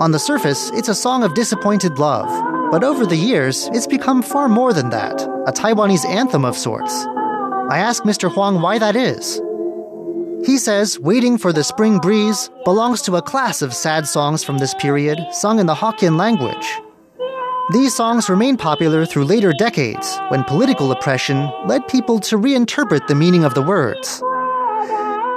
[0.00, 2.28] On the surface, it's a song of disappointed love,
[2.70, 7.06] but over the years, it's become far more than that a Taiwanese anthem of sorts.
[7.70, 8.30] I ask Mr.
[8.30, 9.40] Huang why that is.
[10.44, 14.58] He says Waiting for the Spring Breeze belongs to a class of sad songs from
[14.58, 16.66] this period sung in the Hokkien language.
[17.72, 23.14] These songs remained popular through later decades when political oppression led people to reinterpret the
[23.14, 24.22] meaning of the words.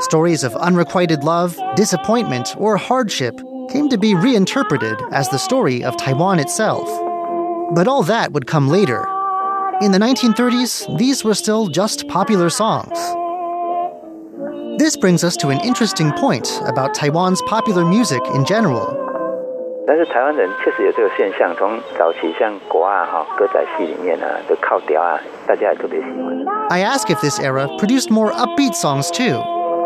[0.03, 3.39] Stories of unrequited love, disappointment, or hardship
[3.71, 6.87] came to be reinterpreted as the story of Taiwan itself.
[7.73, 9.07] But all that would come later.
[9.81, 12.97] In the 1930s, these were still just popular songs.
[14.78, 19.00] This brings us to an interesting point about Taiwan's popular music in general.
[19.86, 26.44] 但是台湾人确实有这个现象，从早期像国啊哈歌仔戏里面啊的靠调啊，大家也特别喜欢。
[26.70, 29.42] I ask if this era produced more upbeat songs too.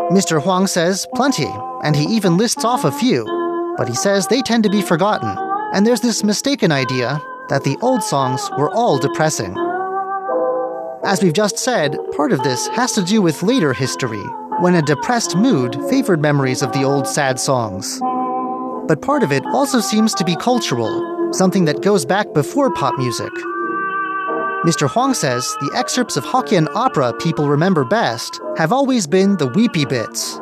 [0.09, 0.39] Mr.
[0.39, 1.49] Huang says plenty,
[1.83, 3.25] and he even lists off a few,
[3.77, 5.29] but he says they tend to be forgotten,
[5.73, 9.53] and there's this mistaken idea that the old songs were all depressing.
[11.03, 14.23] As we've just said, part of this has to do with later history,
[14.60, 18.00] when a depressed mood favored memories of the old sad songs.
[18.86, 22.96] But part of it also seems to be cultural, something that goes back before pop
[22.98, 23.32] music.
[24.64, 24.88] Mr.
[24.88, 29.84] Huang says the excerpts of Hokkien opera people remember best have always been the weepy
[29.84, 30.38] bits.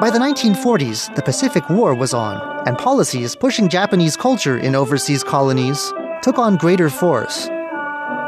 [0.00, 5.22] By the 1940s, the Pacific War was on, and policies pushing Japanese culture in overseas
[5.22, 7.48] colonies took on greater force.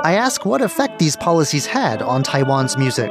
[0.03, 3.09] I ask what effect these policies had on Taiwan's music.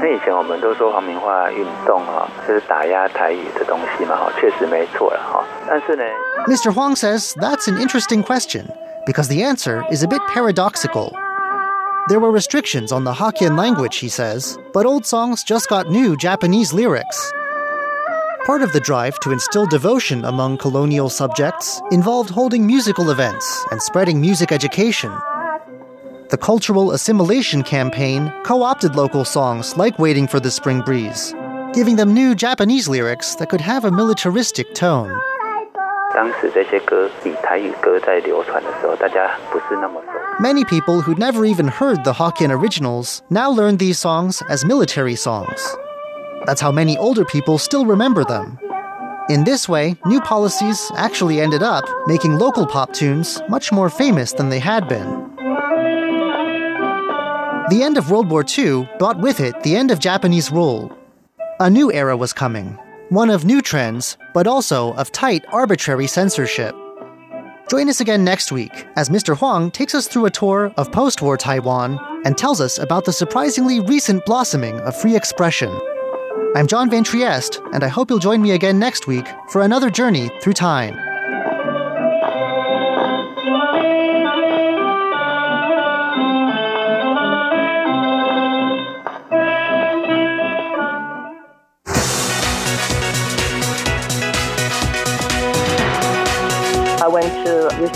[0.00, 5.44] 那以前我们都说皇民化运动哈是打压台语的东西嘛哈，确实没错了哈。
[5.66, 6.04] 但是呢，
[6.46, 6.72] Mr.
[6.72, 8.66] Huang says that's an interesting question,
[9.06, 11.12] because the answer is a bit paradoxical.
[12.08, 16.16] There were restrictions on the Hokkien language, he says, but old songs just got new
[16.16, 17.32] Japanese lyrics.
[18.46, 23.82] Part of the drive to instill devotion among colonial subjects involved holding musical events and
[23.82, 25.10] spreading music education.
[26.33, 31.31] the cultural assimilation campaign co opted local songs like Waiting for the Spring Breeze,
[31.75, 35.15] giving them new Japanese lyrics that could have a militaristic tone.
[40.39, 45.15] Many people who'd never even heard the Hokkien originals now learn these songs as military
[45.15, 45.61] songs.
[46.47, 48.57] That's how many older people still remember them.
[49.29, 54.33] In this way, new policies actually ended up making local pop tunes much more famous
[54.33, 55.32] than they had been.
[57.69, 60.91] The end of World War II brought with it the end of Japanese rule.
[61.61, 66.75] A new era was coming, one of new trends, but also of tight, arbitrary censorship.
[67.69, 69.37] Join us again next week as Mr.
[69.37, 73.13] Huang takes us through a tour of post war Taiwan and tells us about the
[73.13, 75.71] surprisingly recent blossoming of free expression.
[76.57, 79.89] I'm John Van Trieste, and I hope you'll join me again next week for another
[79.89, 81.12] journey through time.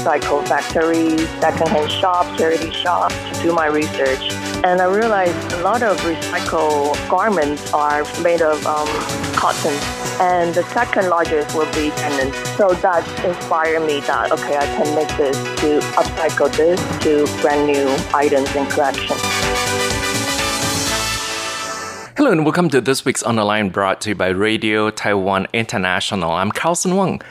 [0.08, 4.32] To recycle factories, secondhand shops, charity shops to do my research.
[4.64, 8.88] And I realized a lot of recycled garments are made of um,
[9.36, 9.74] cotton.
[10.20, 12.34] And the second largest will be denim.
[12.56, 17.68] So that inspired me that, okay, I can make this to upcycle this to brand
[17.68, 19.22] new items and collections.
[22.16, 25.48] Hello and welcome to this week's On the Line brought to you by Radio Taiwan
[25.54, 26.32] International.
[26.32, 27.22] I'm Carlson Wang.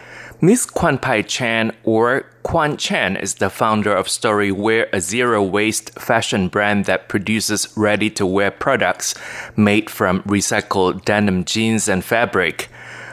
[0.40, 5.90] Miss Kwan Pai Chan or Kwan Chen is the founder of Storywear, a zero waste
[5.98, 9.16] fashion brand that produces ready to wear products
[9.56, 12.68] made from recycled denim jeans and fabric.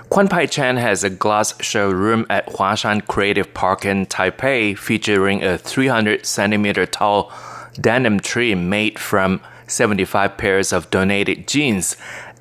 [0.10, 5.58] Kwan Pai Chen has a glass showroom at Huashan Creative Park in Taipei featuring a
[5.58, 7.34] 300 centimeter tall
[7.82, 11.98] denim tree made from 75 pairs of donated jeans.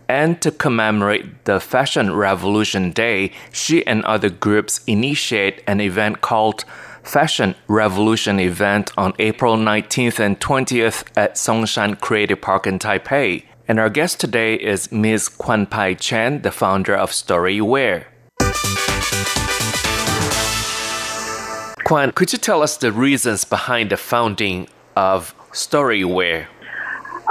[0.08, 6.64] And to commemorate the Fashion Revolution Day, she and other groups initiate an event called
[7.02, 13.44] Fashion Revolution Event on April 19th and 20th at Songshan Creative Park in Taipei.
[13.66, 15.28] And our guest today is Ms.
[15.28, 18.04] Kwan Pai Chen, the founder of Story Storywear.
[21.84, 26.46] Kwan, could you tell us the reasons behind the founding of Story Storywear?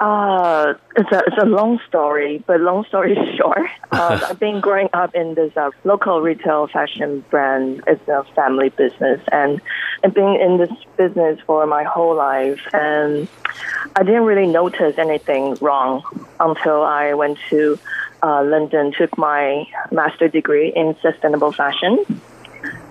[0.01, 4.89] Uh, it's a it's a long story, but long story short, uh, I've been growing
[4.93, 7.83] up in this uh, local retail fashion brand.
[7.85, 9.61] It's a family business, and
[10.03, 13.27] I've been in this business for my whole life, and
[13.95, 16.01] I didn't really notice anything wrong
[16.39, 17.77] until I went to
[18.23, 22.03] uh, London, took my master degree in sustainable fashion.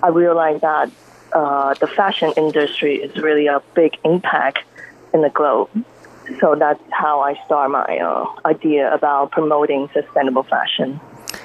[0.01, 0.89] I realized that
[1.33, 4.59] uh, the fashion industry is really a big impact
[5.13, 5.69] in the globe.
[6.39, 10.99] So that's how I start my uh, idea about promoting sustainable fashion.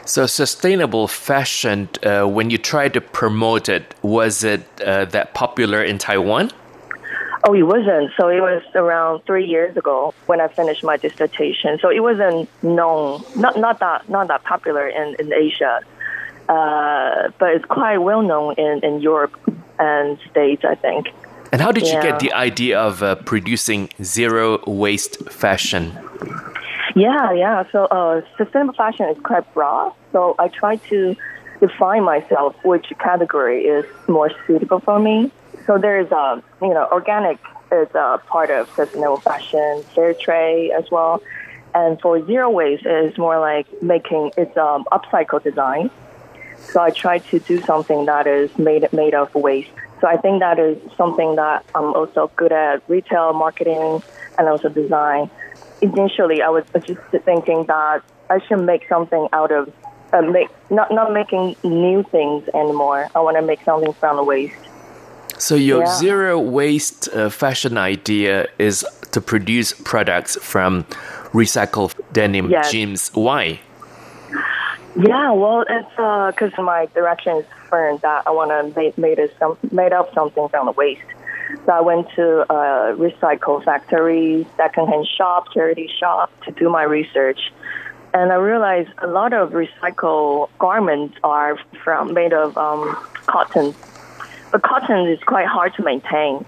[0.05, 5.83] So, sustainable fashion, uh, when you tried to promote it, was it uh, that popular
[5.83, 6.51] in Taiwan?
[7.49, 8.11] Oh, it wasn't.
[8.17, 11.79] So it was around three years ago when I finished my dissertation.
[11.81, 15.81] So it wasn't known, not not that not that popular in in Asia,
[16.49, 19.35] uh, but it's quite well known in in Europe
[19.79, 21.09] and States, I think.
[21.57, 25.99] And how did you get the idea of uh, producing zero waste fashion?
[26.95, 27.65] Yeah, yeah.
[27.73, 29.95] So uh, sustainable fashion is quite broad.
[30.13, 31.17] So I try to
[31.59, 35.33] define myself which category is more suitable for me.
[35.67, 37.39] So there is a you know organic
[37.73, 41.23] is a part of sustainable fashion, fair trade as well.
[41.75, 45.89] And for zero waste is more like making it's um, upcycle design.
[46.59, 49.71] So I try to do something that is made made of waste.
[50.01, 54.03] So I think that is something that I'm also good at retail marketing
[54.39, 55.31] and also design.
[55.81, 59.73] Initially, I was just thinking that I should make something out of
[60.13, 63.09] uh, make not not making new things anymore.
[63.15, 64.55] I want to make something from the waste.
[65.39, 65.87] So, your Yeah.
[65.87, 70.85] zero waste uh, fashion idea is to produce products from
[71.33, 72.71] recycled denim Yes.
[72.71, 73.11] jeans.
[73.15, 73.61] Why?
[74.97, 79.35] Yeah, well, it's because my direction is firm that I want to make made it
[79.39, 81.01] some made up something from the waste.
[81.65, 87.53] So I went to uh, recycle factories, secondhand shop, charity shop to do my research,
[88.13, 92.97] and I realized a lot of recycled garments are from made of um,
[93.27, 93.75] cotton,
[94.51, 96.45] but cotton is quite hard to maintain,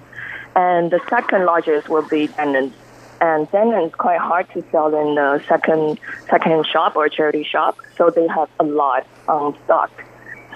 [0.57, 2.73] and the second largest will be denim
[3.21, 5.99] and denim is quite hard to sell in the second
[6.31, 7.77] second shop or charity shop.
[7.97, 9.91] So they have a lot on stock.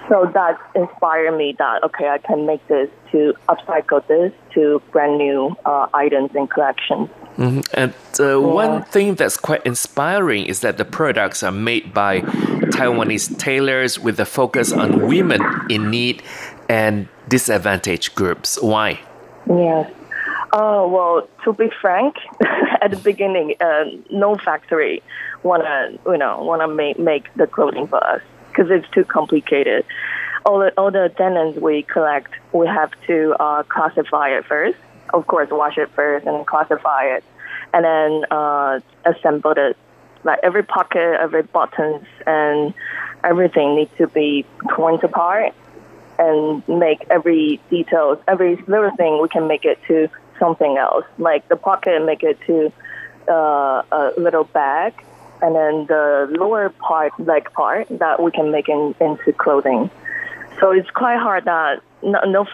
[0.09, 5.17] So that inspired me that okay, I can make this to upcycle this to brand
[5.17, 7.09] new uh, items and collections.
[7.37, 7.63] Mhm.
[7.73, 12.21] And uh, one thing that's quite inspiring is that the products are made by
[12.75, 16.21] Taiwanese tailors with a focus on women in need
[16.69, 18.61] and disadvantaged groups.
[18.61, 18.99] Why?
[19.47, 19.89] Yes.
[20.51, 22.15] Oh well, to be frank,
[22.81, 25.01] at the beginning, uh, no factory
[25.43, 28.21] wanna you know wanna make make the clothing for us
[28.53, 29.85] because it's too complicated.
[30.45, 34.77] All the all the denims we collect, we have to uh, classify it first.
[35.13, 37.23] Of course, wash it first and classify it,
[37.73, 39.77] and then uh, assemble it.
[40.23, 42.73] Like every pocket, every buttons, and
[43.23, 45.53] everything needs to be torn apart
[46.19, 51.05] and make every details, every little thing we can make it to something else.
[51.17, 52.71] Like the pocket, make it to
[53.27, 54.93] uh, a little bag,
[55.41, 59.89] and then the lower part, leg part, that we can make in, into clothing.
[60.59, 62.45] So it's quite hard that no, no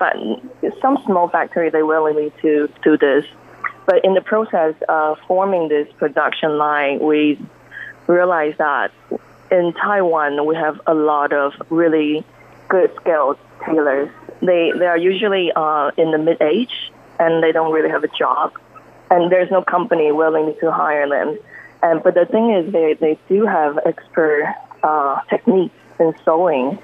[0.82, 3.26] some small factory they willing to do this,
[3.86, 7.40] but in the process of forming this production line, we
[8.08, 8.92] realized that
[9.52, 12.24] in Taiwan we have a lot of really
[12.68, 14.10] good skilled tailors.
[14.42, 18.08] They they are usually uh, in the mid age and they don't really have a
[18.08, 18.54] job,
[19.12, 21.38] and there's no company willing to hire them.
[21.82, 24.54] And but the thing is, they they do have expert
[24.84, 26.80] uh, techniques in sewing.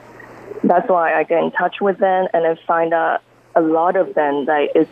[0.64, 3.22] That's why I get in touch with them and I find out
[3.56, 4.91] a lot of them that it's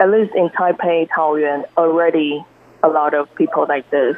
[0.00, 2.44] at least in Taipei, Taoyuan, already
[2.82, 4.16] a lot of people like this.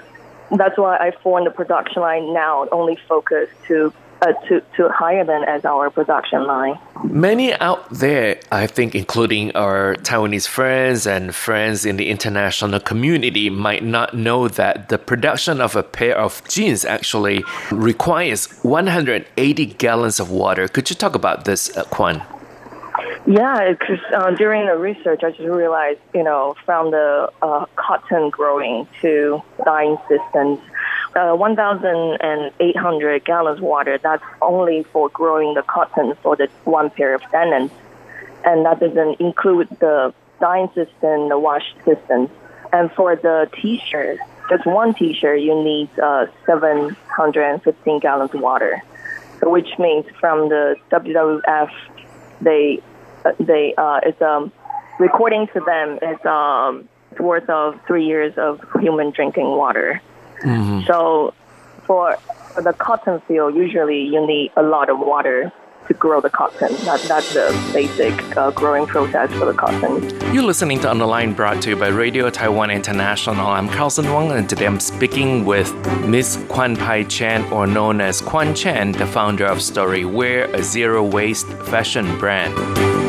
[0.51, 3.93] That's why I formed the production line now, only focus to
[4.23, 6.79] uh, to to hire them as our production line.
[7.05, 13.51] Many out there, I think, including our Taiwanese friends and friends in the international community,
[13.51, 20.21] might not know that the production of a pair of jeans actually requires 180 gallons
[20.21, 20.69] of water.
[20.69, 22.23] Could you talk about this, uh, Kwan?
[23.27, 28.31] Yeah, because uh, during the research, I just realized, you know, from the uh, cotton
[28.31, 30.61] growing to dyeing systems,
[31.17, 37.23] uh, 1,800 gallons water, that's only for growing the cotton for the one pair of
[37.31, 37.71] denims.
[38.45, 42.31] And that doesn't include the dyeing system, the wash system.
[42.73, 44.19] And for the t-shirt,
[44.51, 48.83] just one t-shirt, you need uh, 715 gallons of water.
[49.41, 51.71] So which means from the WWF,
[52.41, 52.81] they
[53.25, 54.53] uh, they uh, it's um
[54.99, 60.01] recording to them is um it's worth of three years of human drinking water.
[60.87, 61.35] So
[61.87, 62.17] for
[62.55, 65.53] for the cotton field, usually you need a lot of water
[65.89, 66.75] to grow the cotton.
[66.85, 70.03] That, that's the basic uh, growing process for the cotton.
[70.35, 73.47] You're listening to On the Line brought to you by Radio Taiwan International.
[73.47, 75.73] I'm Carlson Wong, and today I'm speaking with
[76.05, 80.63] Miss Kwan Pai Chen, or known as Kwan Chen, the founder of Story Wear, a
[80.63, 83.06] zero waste fashion brand.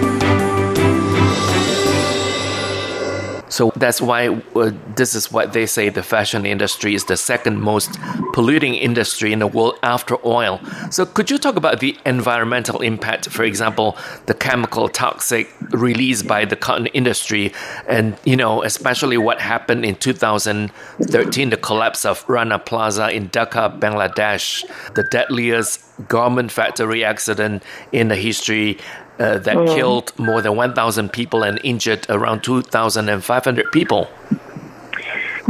[3.57, 7.59] So that's why uh, this is what they say the fashion industry is the second
[7.59, 7.97] most
[8.31, 10.61] polluting industry in the world after oil.
[10.91, 13.97] So could you talk about the environmental impact, for example,
[14.27, 17.51] the chemical toxic released by the cotton industry
[17.89, 23.79] and you know, especially what happened in 2013 the collapse of Rana Plaza in Dhaka,
[23.79, 28.77] Bangladesh, the deadliest garment factory accident in the history
[29.19, 29.75] uh, that mm.
[29.75, 34.07] killed more than 1,000 people and injured around 2,500 people.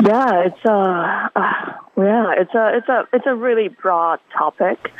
[0.03, 4.91] Yeah, it's a uh, yeah, it's a it's a it's a really broad topic,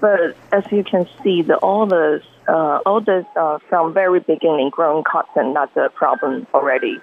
[0.00, 4.68] but as you can see, the all this uh, all this uh, from very beginning,
[4.68, 6.98] growing cotton that's a problem already.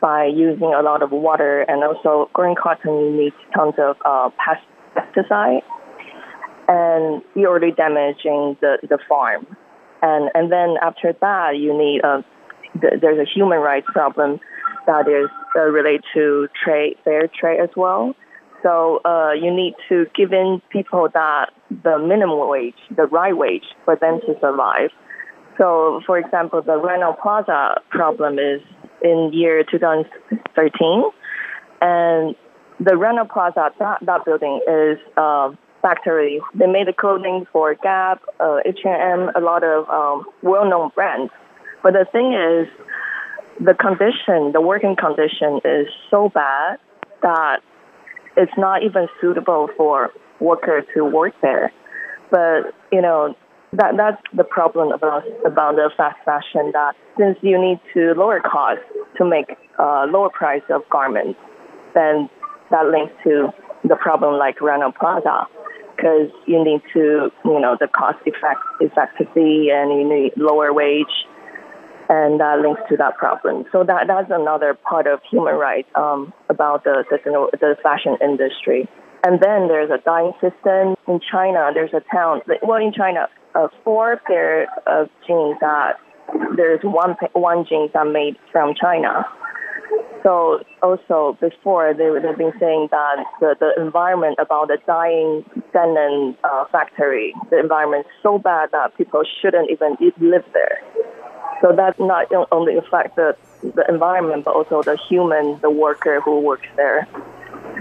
[0.00, 4.30] By using a lot of water and also growing cotton, you need tons of uh,
[4.96, 5.62] pesticide,
[6.66, 9.46] and you're already damaging the the farm
[10.02, 12.24] and and then after that you need a
[12.74, 14.40] there's a human rights problem
[14.86, 18.14] that is uh, related to trade fair trade as well.
[18.62, 23.64] So uh, you need to give in people that the minimum wage, the right wage
[23.84, 24.90] for them to survive.
[25.58, 28.60] So, for example, the Rana Plaza problem is
[29.02, 31.02] in year 2013,
[31.80, 32.36] and
[32.80, 35.50] the Rana Plaza that, that building is uh,
[35.82, 36.40] factory.
[36.54, 41.32] They made the clothing for Gap, uh, H&M, a lot of um, well-known brands.
[41.82, 42.68] But the thing is,
[43.60, 46.78] the condition, the working condition is so bad
[47.22, 47.60] that
[48.36, 50.10] it's not even suitable for
[50.40, 51.72] workers to work there.
[52.30, 53.36] But you know
[53.74, 56.70] that that's the problem about about the fast fashion.
[56.72, 58.84] That since you need to lower costs
[59.18, 61.38] to make uh, lower price of garments,
[61.94, 62.30] then
[62.70, 63.52] that links to
[63.84, 65.46] the problem like Rana Plaza
[66.02, 71.14] because you need to, you know, the cost effect effectively and you need lower wage,
[72.08, 73.64] and that links to that problem.
[73.70, 77.18] So that that's another part of human rights um, about the, the
[77.52, 78.88] the fashion industry.
[79.24, 81.70] And then there's a dyeing system in China.
[81.72, 86.00] There's a town, well, in China, uh, four pair of jeans that
[86.56, 89.24] there's one one jeans that made from China
[90.22, 96.36] so also before they they've been saying that the, the environment about the dyeing denim
[96.44, 100.80] uh, factory, the environment is so bad that people shouldn't even live there.
[101.60, 106.40] So that not only affect the the environment, but also the human, the worker who
[106.40, 107.06] works there,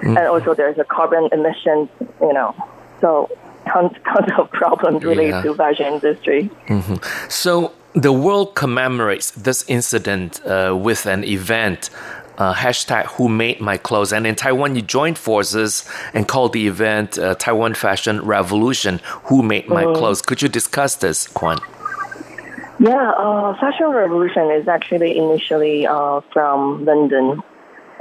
[0.04, 0.18] mm.
[0.18, 1.90] and also there's a carbon emission.
[2.22, 2.56] You know,
[3.02, 3.30] so
[3.68, 5.42] tons tons of problems related yeah.
[5.44, 6.50] to fashion industry.
[6.68, 6.96] Mm-hmm.
[7.30, 11.90] So the world commemorates this incident uh, with an event
[12.42, 14.12] uh, hashtag who made my clothes.
[14.12, 15.72] And in taiwan you joined forces
[16.16, 19.96] and called the event uh, taiwan fashion revolution who made my mm.
[19.98, 20.22] clothes.
[20.22, 21.60] Could you discuss this kwan
[22.80, 27.26] yeah uh, fashion revolution is actually initially uh, from london.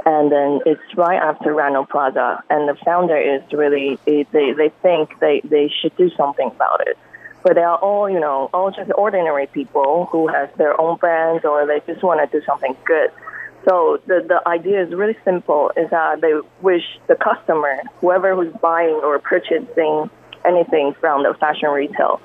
[0.03, 4.23] And then it's right after Rana Plaza, and the founder is really they
[4.61, 6.97] they think they they should do something about it.
[7.43, 11.45] But they are all, you know, all just ordinary people who has their own brands
[11.45, 13.11] or they just want to do something good.
[13.67, 18.53] So the, the idea is really simple, is that they wish the customer, whoever who's
[18.61, 20.09] buying or purchasing
[20.43, 22.19] anything from the fashion retail,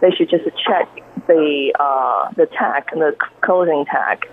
[0.00, 0.88] they should just check
[1.26, 4.26] the uh, the tag, the clothing tag,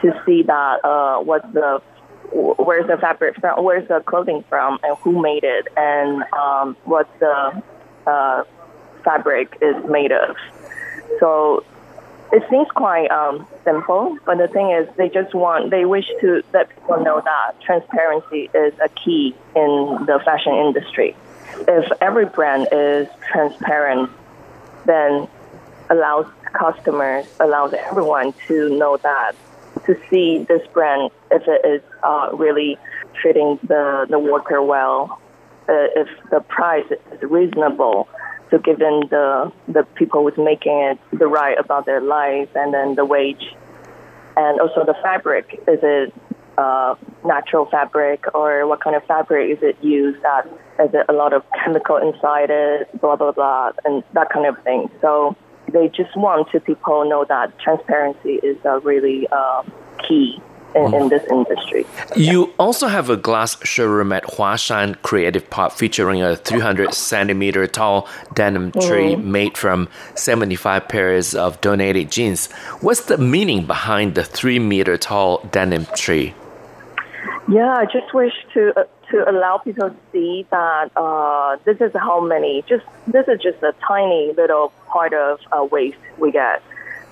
[0.00, 1.22] to see that uh,
[1.52, 1.82] the
[2.32, 7.10] where's the fabric from, where's the clothing from, and who made it, and um, what's
[7.18, 7.62] the
[8.06, 8.44] uh,
[9.04, 10.36] fabric is made of.
[11.20, 11.64] So
[12.32, 16.42] it seems quite um, simple, but the thing is, they just want, they wish to
[16.54, 21.14] let people know that transparency is a key in the fashion industry.
[21.68, 24.10] If every brand is transparent,
[24.86, 25.28] then
[25.90, 29.32] allows customers, allows everyone to know that,
[29.84, 32.78] to see this brand if it is uh, really
[33.20, 35.20] treating the, the worker well,
[35.68, 38.08] uh, if the price is reasonable,
[38.52, 42.94] so given the the people who's making it the right about their life and then
[42.94, 43.56] the wage
[44.36, 46.14] and also the fabric is it
[46.58, 46.94] uh,
[47.24, 50.46] natural fabric or what kind of fabric is it used that
[50.84, 54.62] is it a lot of chemical inside it blah blah blah and that kind of
[54.62, 54.90] thing.
[55.00, 55.34] So
[55.72, 59.62] they just want to people know that transparency is uh, really uh,
[60.06, 60.40] key
[60.74, 61.86] in, in, this industry.
[62.16, 68.08] You also have a glass showroom at Huashan Creative Park featuring a 300 centimeter tall
[68.34, 69.24] denim tree mm.
[69.24, 72.50] made from 75 pairs of donated jeans.
[72.80, 76.34] What's the meaning behind the 3 meter tall denim tree?
[77.48, 81.92] Yeah, I just wish to uh, to allow people to see that uh, this is
[81.92, 82.62] how many.
[82.68, 86.62] Just this is just a tiny little part of uh, waste we get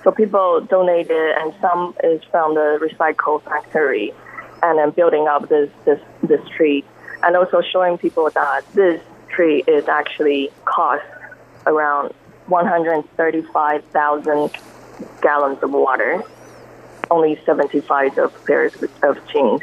[0.03, 4.15] So people donated, and some is from the recycle factory,
[4.63, 6.85] and then building up this this this tree,
[7.23, 11.05] and also showing people that this tree is actually cost
[11.67, 12.15] around
[12.47, 14.51] 135,000
[15.23, 16.23] gallons of water,
[17.11, 18.73] only 75 of pairs
[19.03, 19.61] of jeans.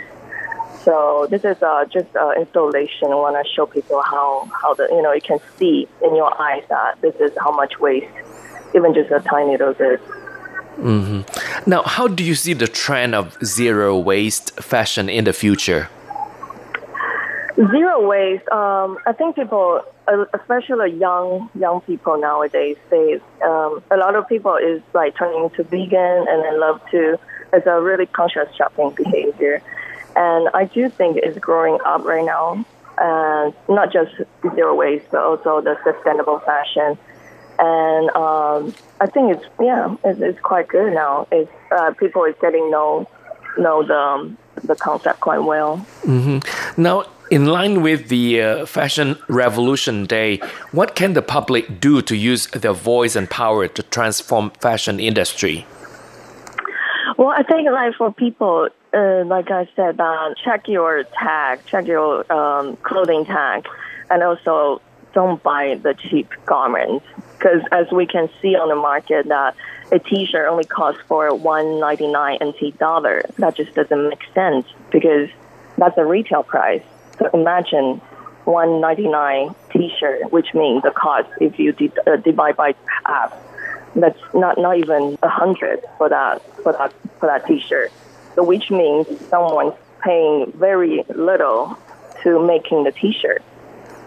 [0.84, 3.12] So this is uh, just uh, installation.
[3.12, 6.42] I want to show people how, how the you know you can see in your
[6.42, 8.08] eyes that this is how much waste,
[8.74, 10.00] even just a tiny little bit.
[10.78, 11.70] Mm-hmm.
[11.70, 15.90] Now, how do you see the trend of zero waste fashion in the future?
[17.56, 18.48] Zero waste.
[18.50, 24.30] Um, I think people, uh, especially young young people nowadays, they um, a lot of
[24.30, 27.18] people is like turning to vegan and then love to.
[27.54, 29.64] It's a really conscious shopping behavior.
[30.16, 32.66] And I do think it's growing up right now.
[33.00, 34.12] And not just
[34.56, 36.98] zero waste, but also the sustainable fashion.
[37.60, 41.28] And um, I think it's yeah, it's, it's quite good now.
[41.32, 43.08] It's uh, people is getting know
[43.58, 45.86] know the um, the concept quite well.
[46.04, 46.82] Mm-hmm.
[46.82, 50.38] Now, in line with the uh, Fashion Revolution Day,
[50.72, 55.66] what can the public do to use their voice and power to transform fashion industry?
[57.18, 61.88] Well, I think like for people, uh, like I said, uh, check your tag, check
[61.88, 63.66] your um, clothing tag,
[64.10, 64.82] and also
[65.18, 67.04] don't buy the cheap garments
[67.38, 69.56] because as we can see on the market that
[69.92, 73.26] a t-shirt only costs for 199 NT dollar.
[73.40, 75.28] That just doesn't make sense because
[75.76, 76.84] that's a retail price.
[77.18, 78.00] So imagine
[78.46, 81.74] 199 t-shirt, which means the cost if you
[82.06, 83.34] uh, divide by half
[83.96, 87.92] that's not not even a hundred for that for that for that T-shirt.
[88.36, 91.76] So which means someone's paying very little
[92.22, 93.42] to making the T-shirt.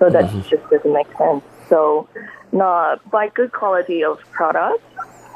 [0.01, 0.48] So that mm-hmm.
[0.48, 1.44] just doesn't make sense.
[1.68, 2.09] So,
[2.51, 4.82] not buy good quality of products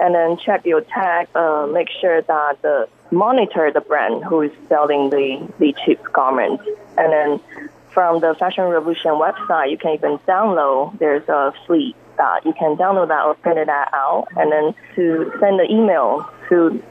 [0.00, 1.28] and then check your tag.
[1.34, 6.64] Uh, make sure that the monitor the brand who is selling the the cheap garments,
[6.96, 7.40] and then
[7.92, 10.98] from the Fashion Revolution website, you can even download.
[10.98, 15.32] There's a free that you can download that or print that out, and then to
[15.40, 16.82] send an email to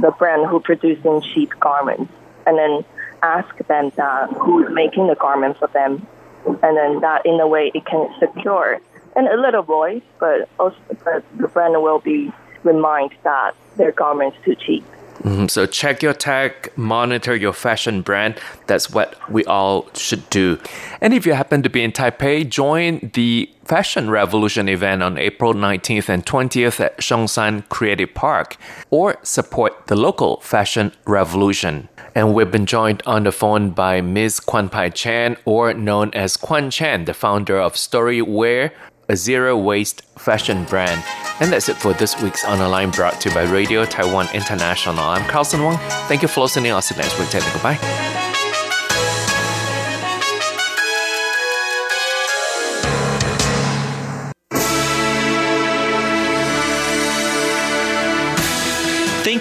[0.00, 2.12] the brand who producing cheap garments,
[2.46, 2.84] and then
[3.22, 6.06] ask them that who's making the garment for them,
[6.46, 8.80] and then that in a way it can secure
[9.14, 12.32] and a little voice, but also but the brand will be
[12.64, 14.84] reminded that their garments too cheap.
[15.20, 15.46] Mm-hmm.
[15.46, 18.40] So check your tech, monitor your fashion brand.
[18.66, 20.58] That's what we all should do.
[21.00, 25.54] And if you happen to be in Taipei, join the Fashion Revolution event on April
[25.54, 28.56] 19th and 20th at Songshan Creative Park,
[28.90, 31.88] or support the local fashion revolution.
[32.14, 34.40] And we've been joined on the phone by Ms.
[34.40, 38.72] Kwan Pai Chan, or known as Kwan Chan, the founder of Story Wear,
[39.08, 41.02] a zero waste fashion brand.
[41.40, 44.28] And that's it for this week's On the Line brought to you by Radio Taiwan
[44.34, 44.98] International.
[44.98, 45.78] I'm Carlson Wong.
[46.08, 46.72] Thank you for listening.
[46.72, 47.28] I'll see you next week.
[47.30, 47.52] Take care.
[47.52, 48.21] Goodbye.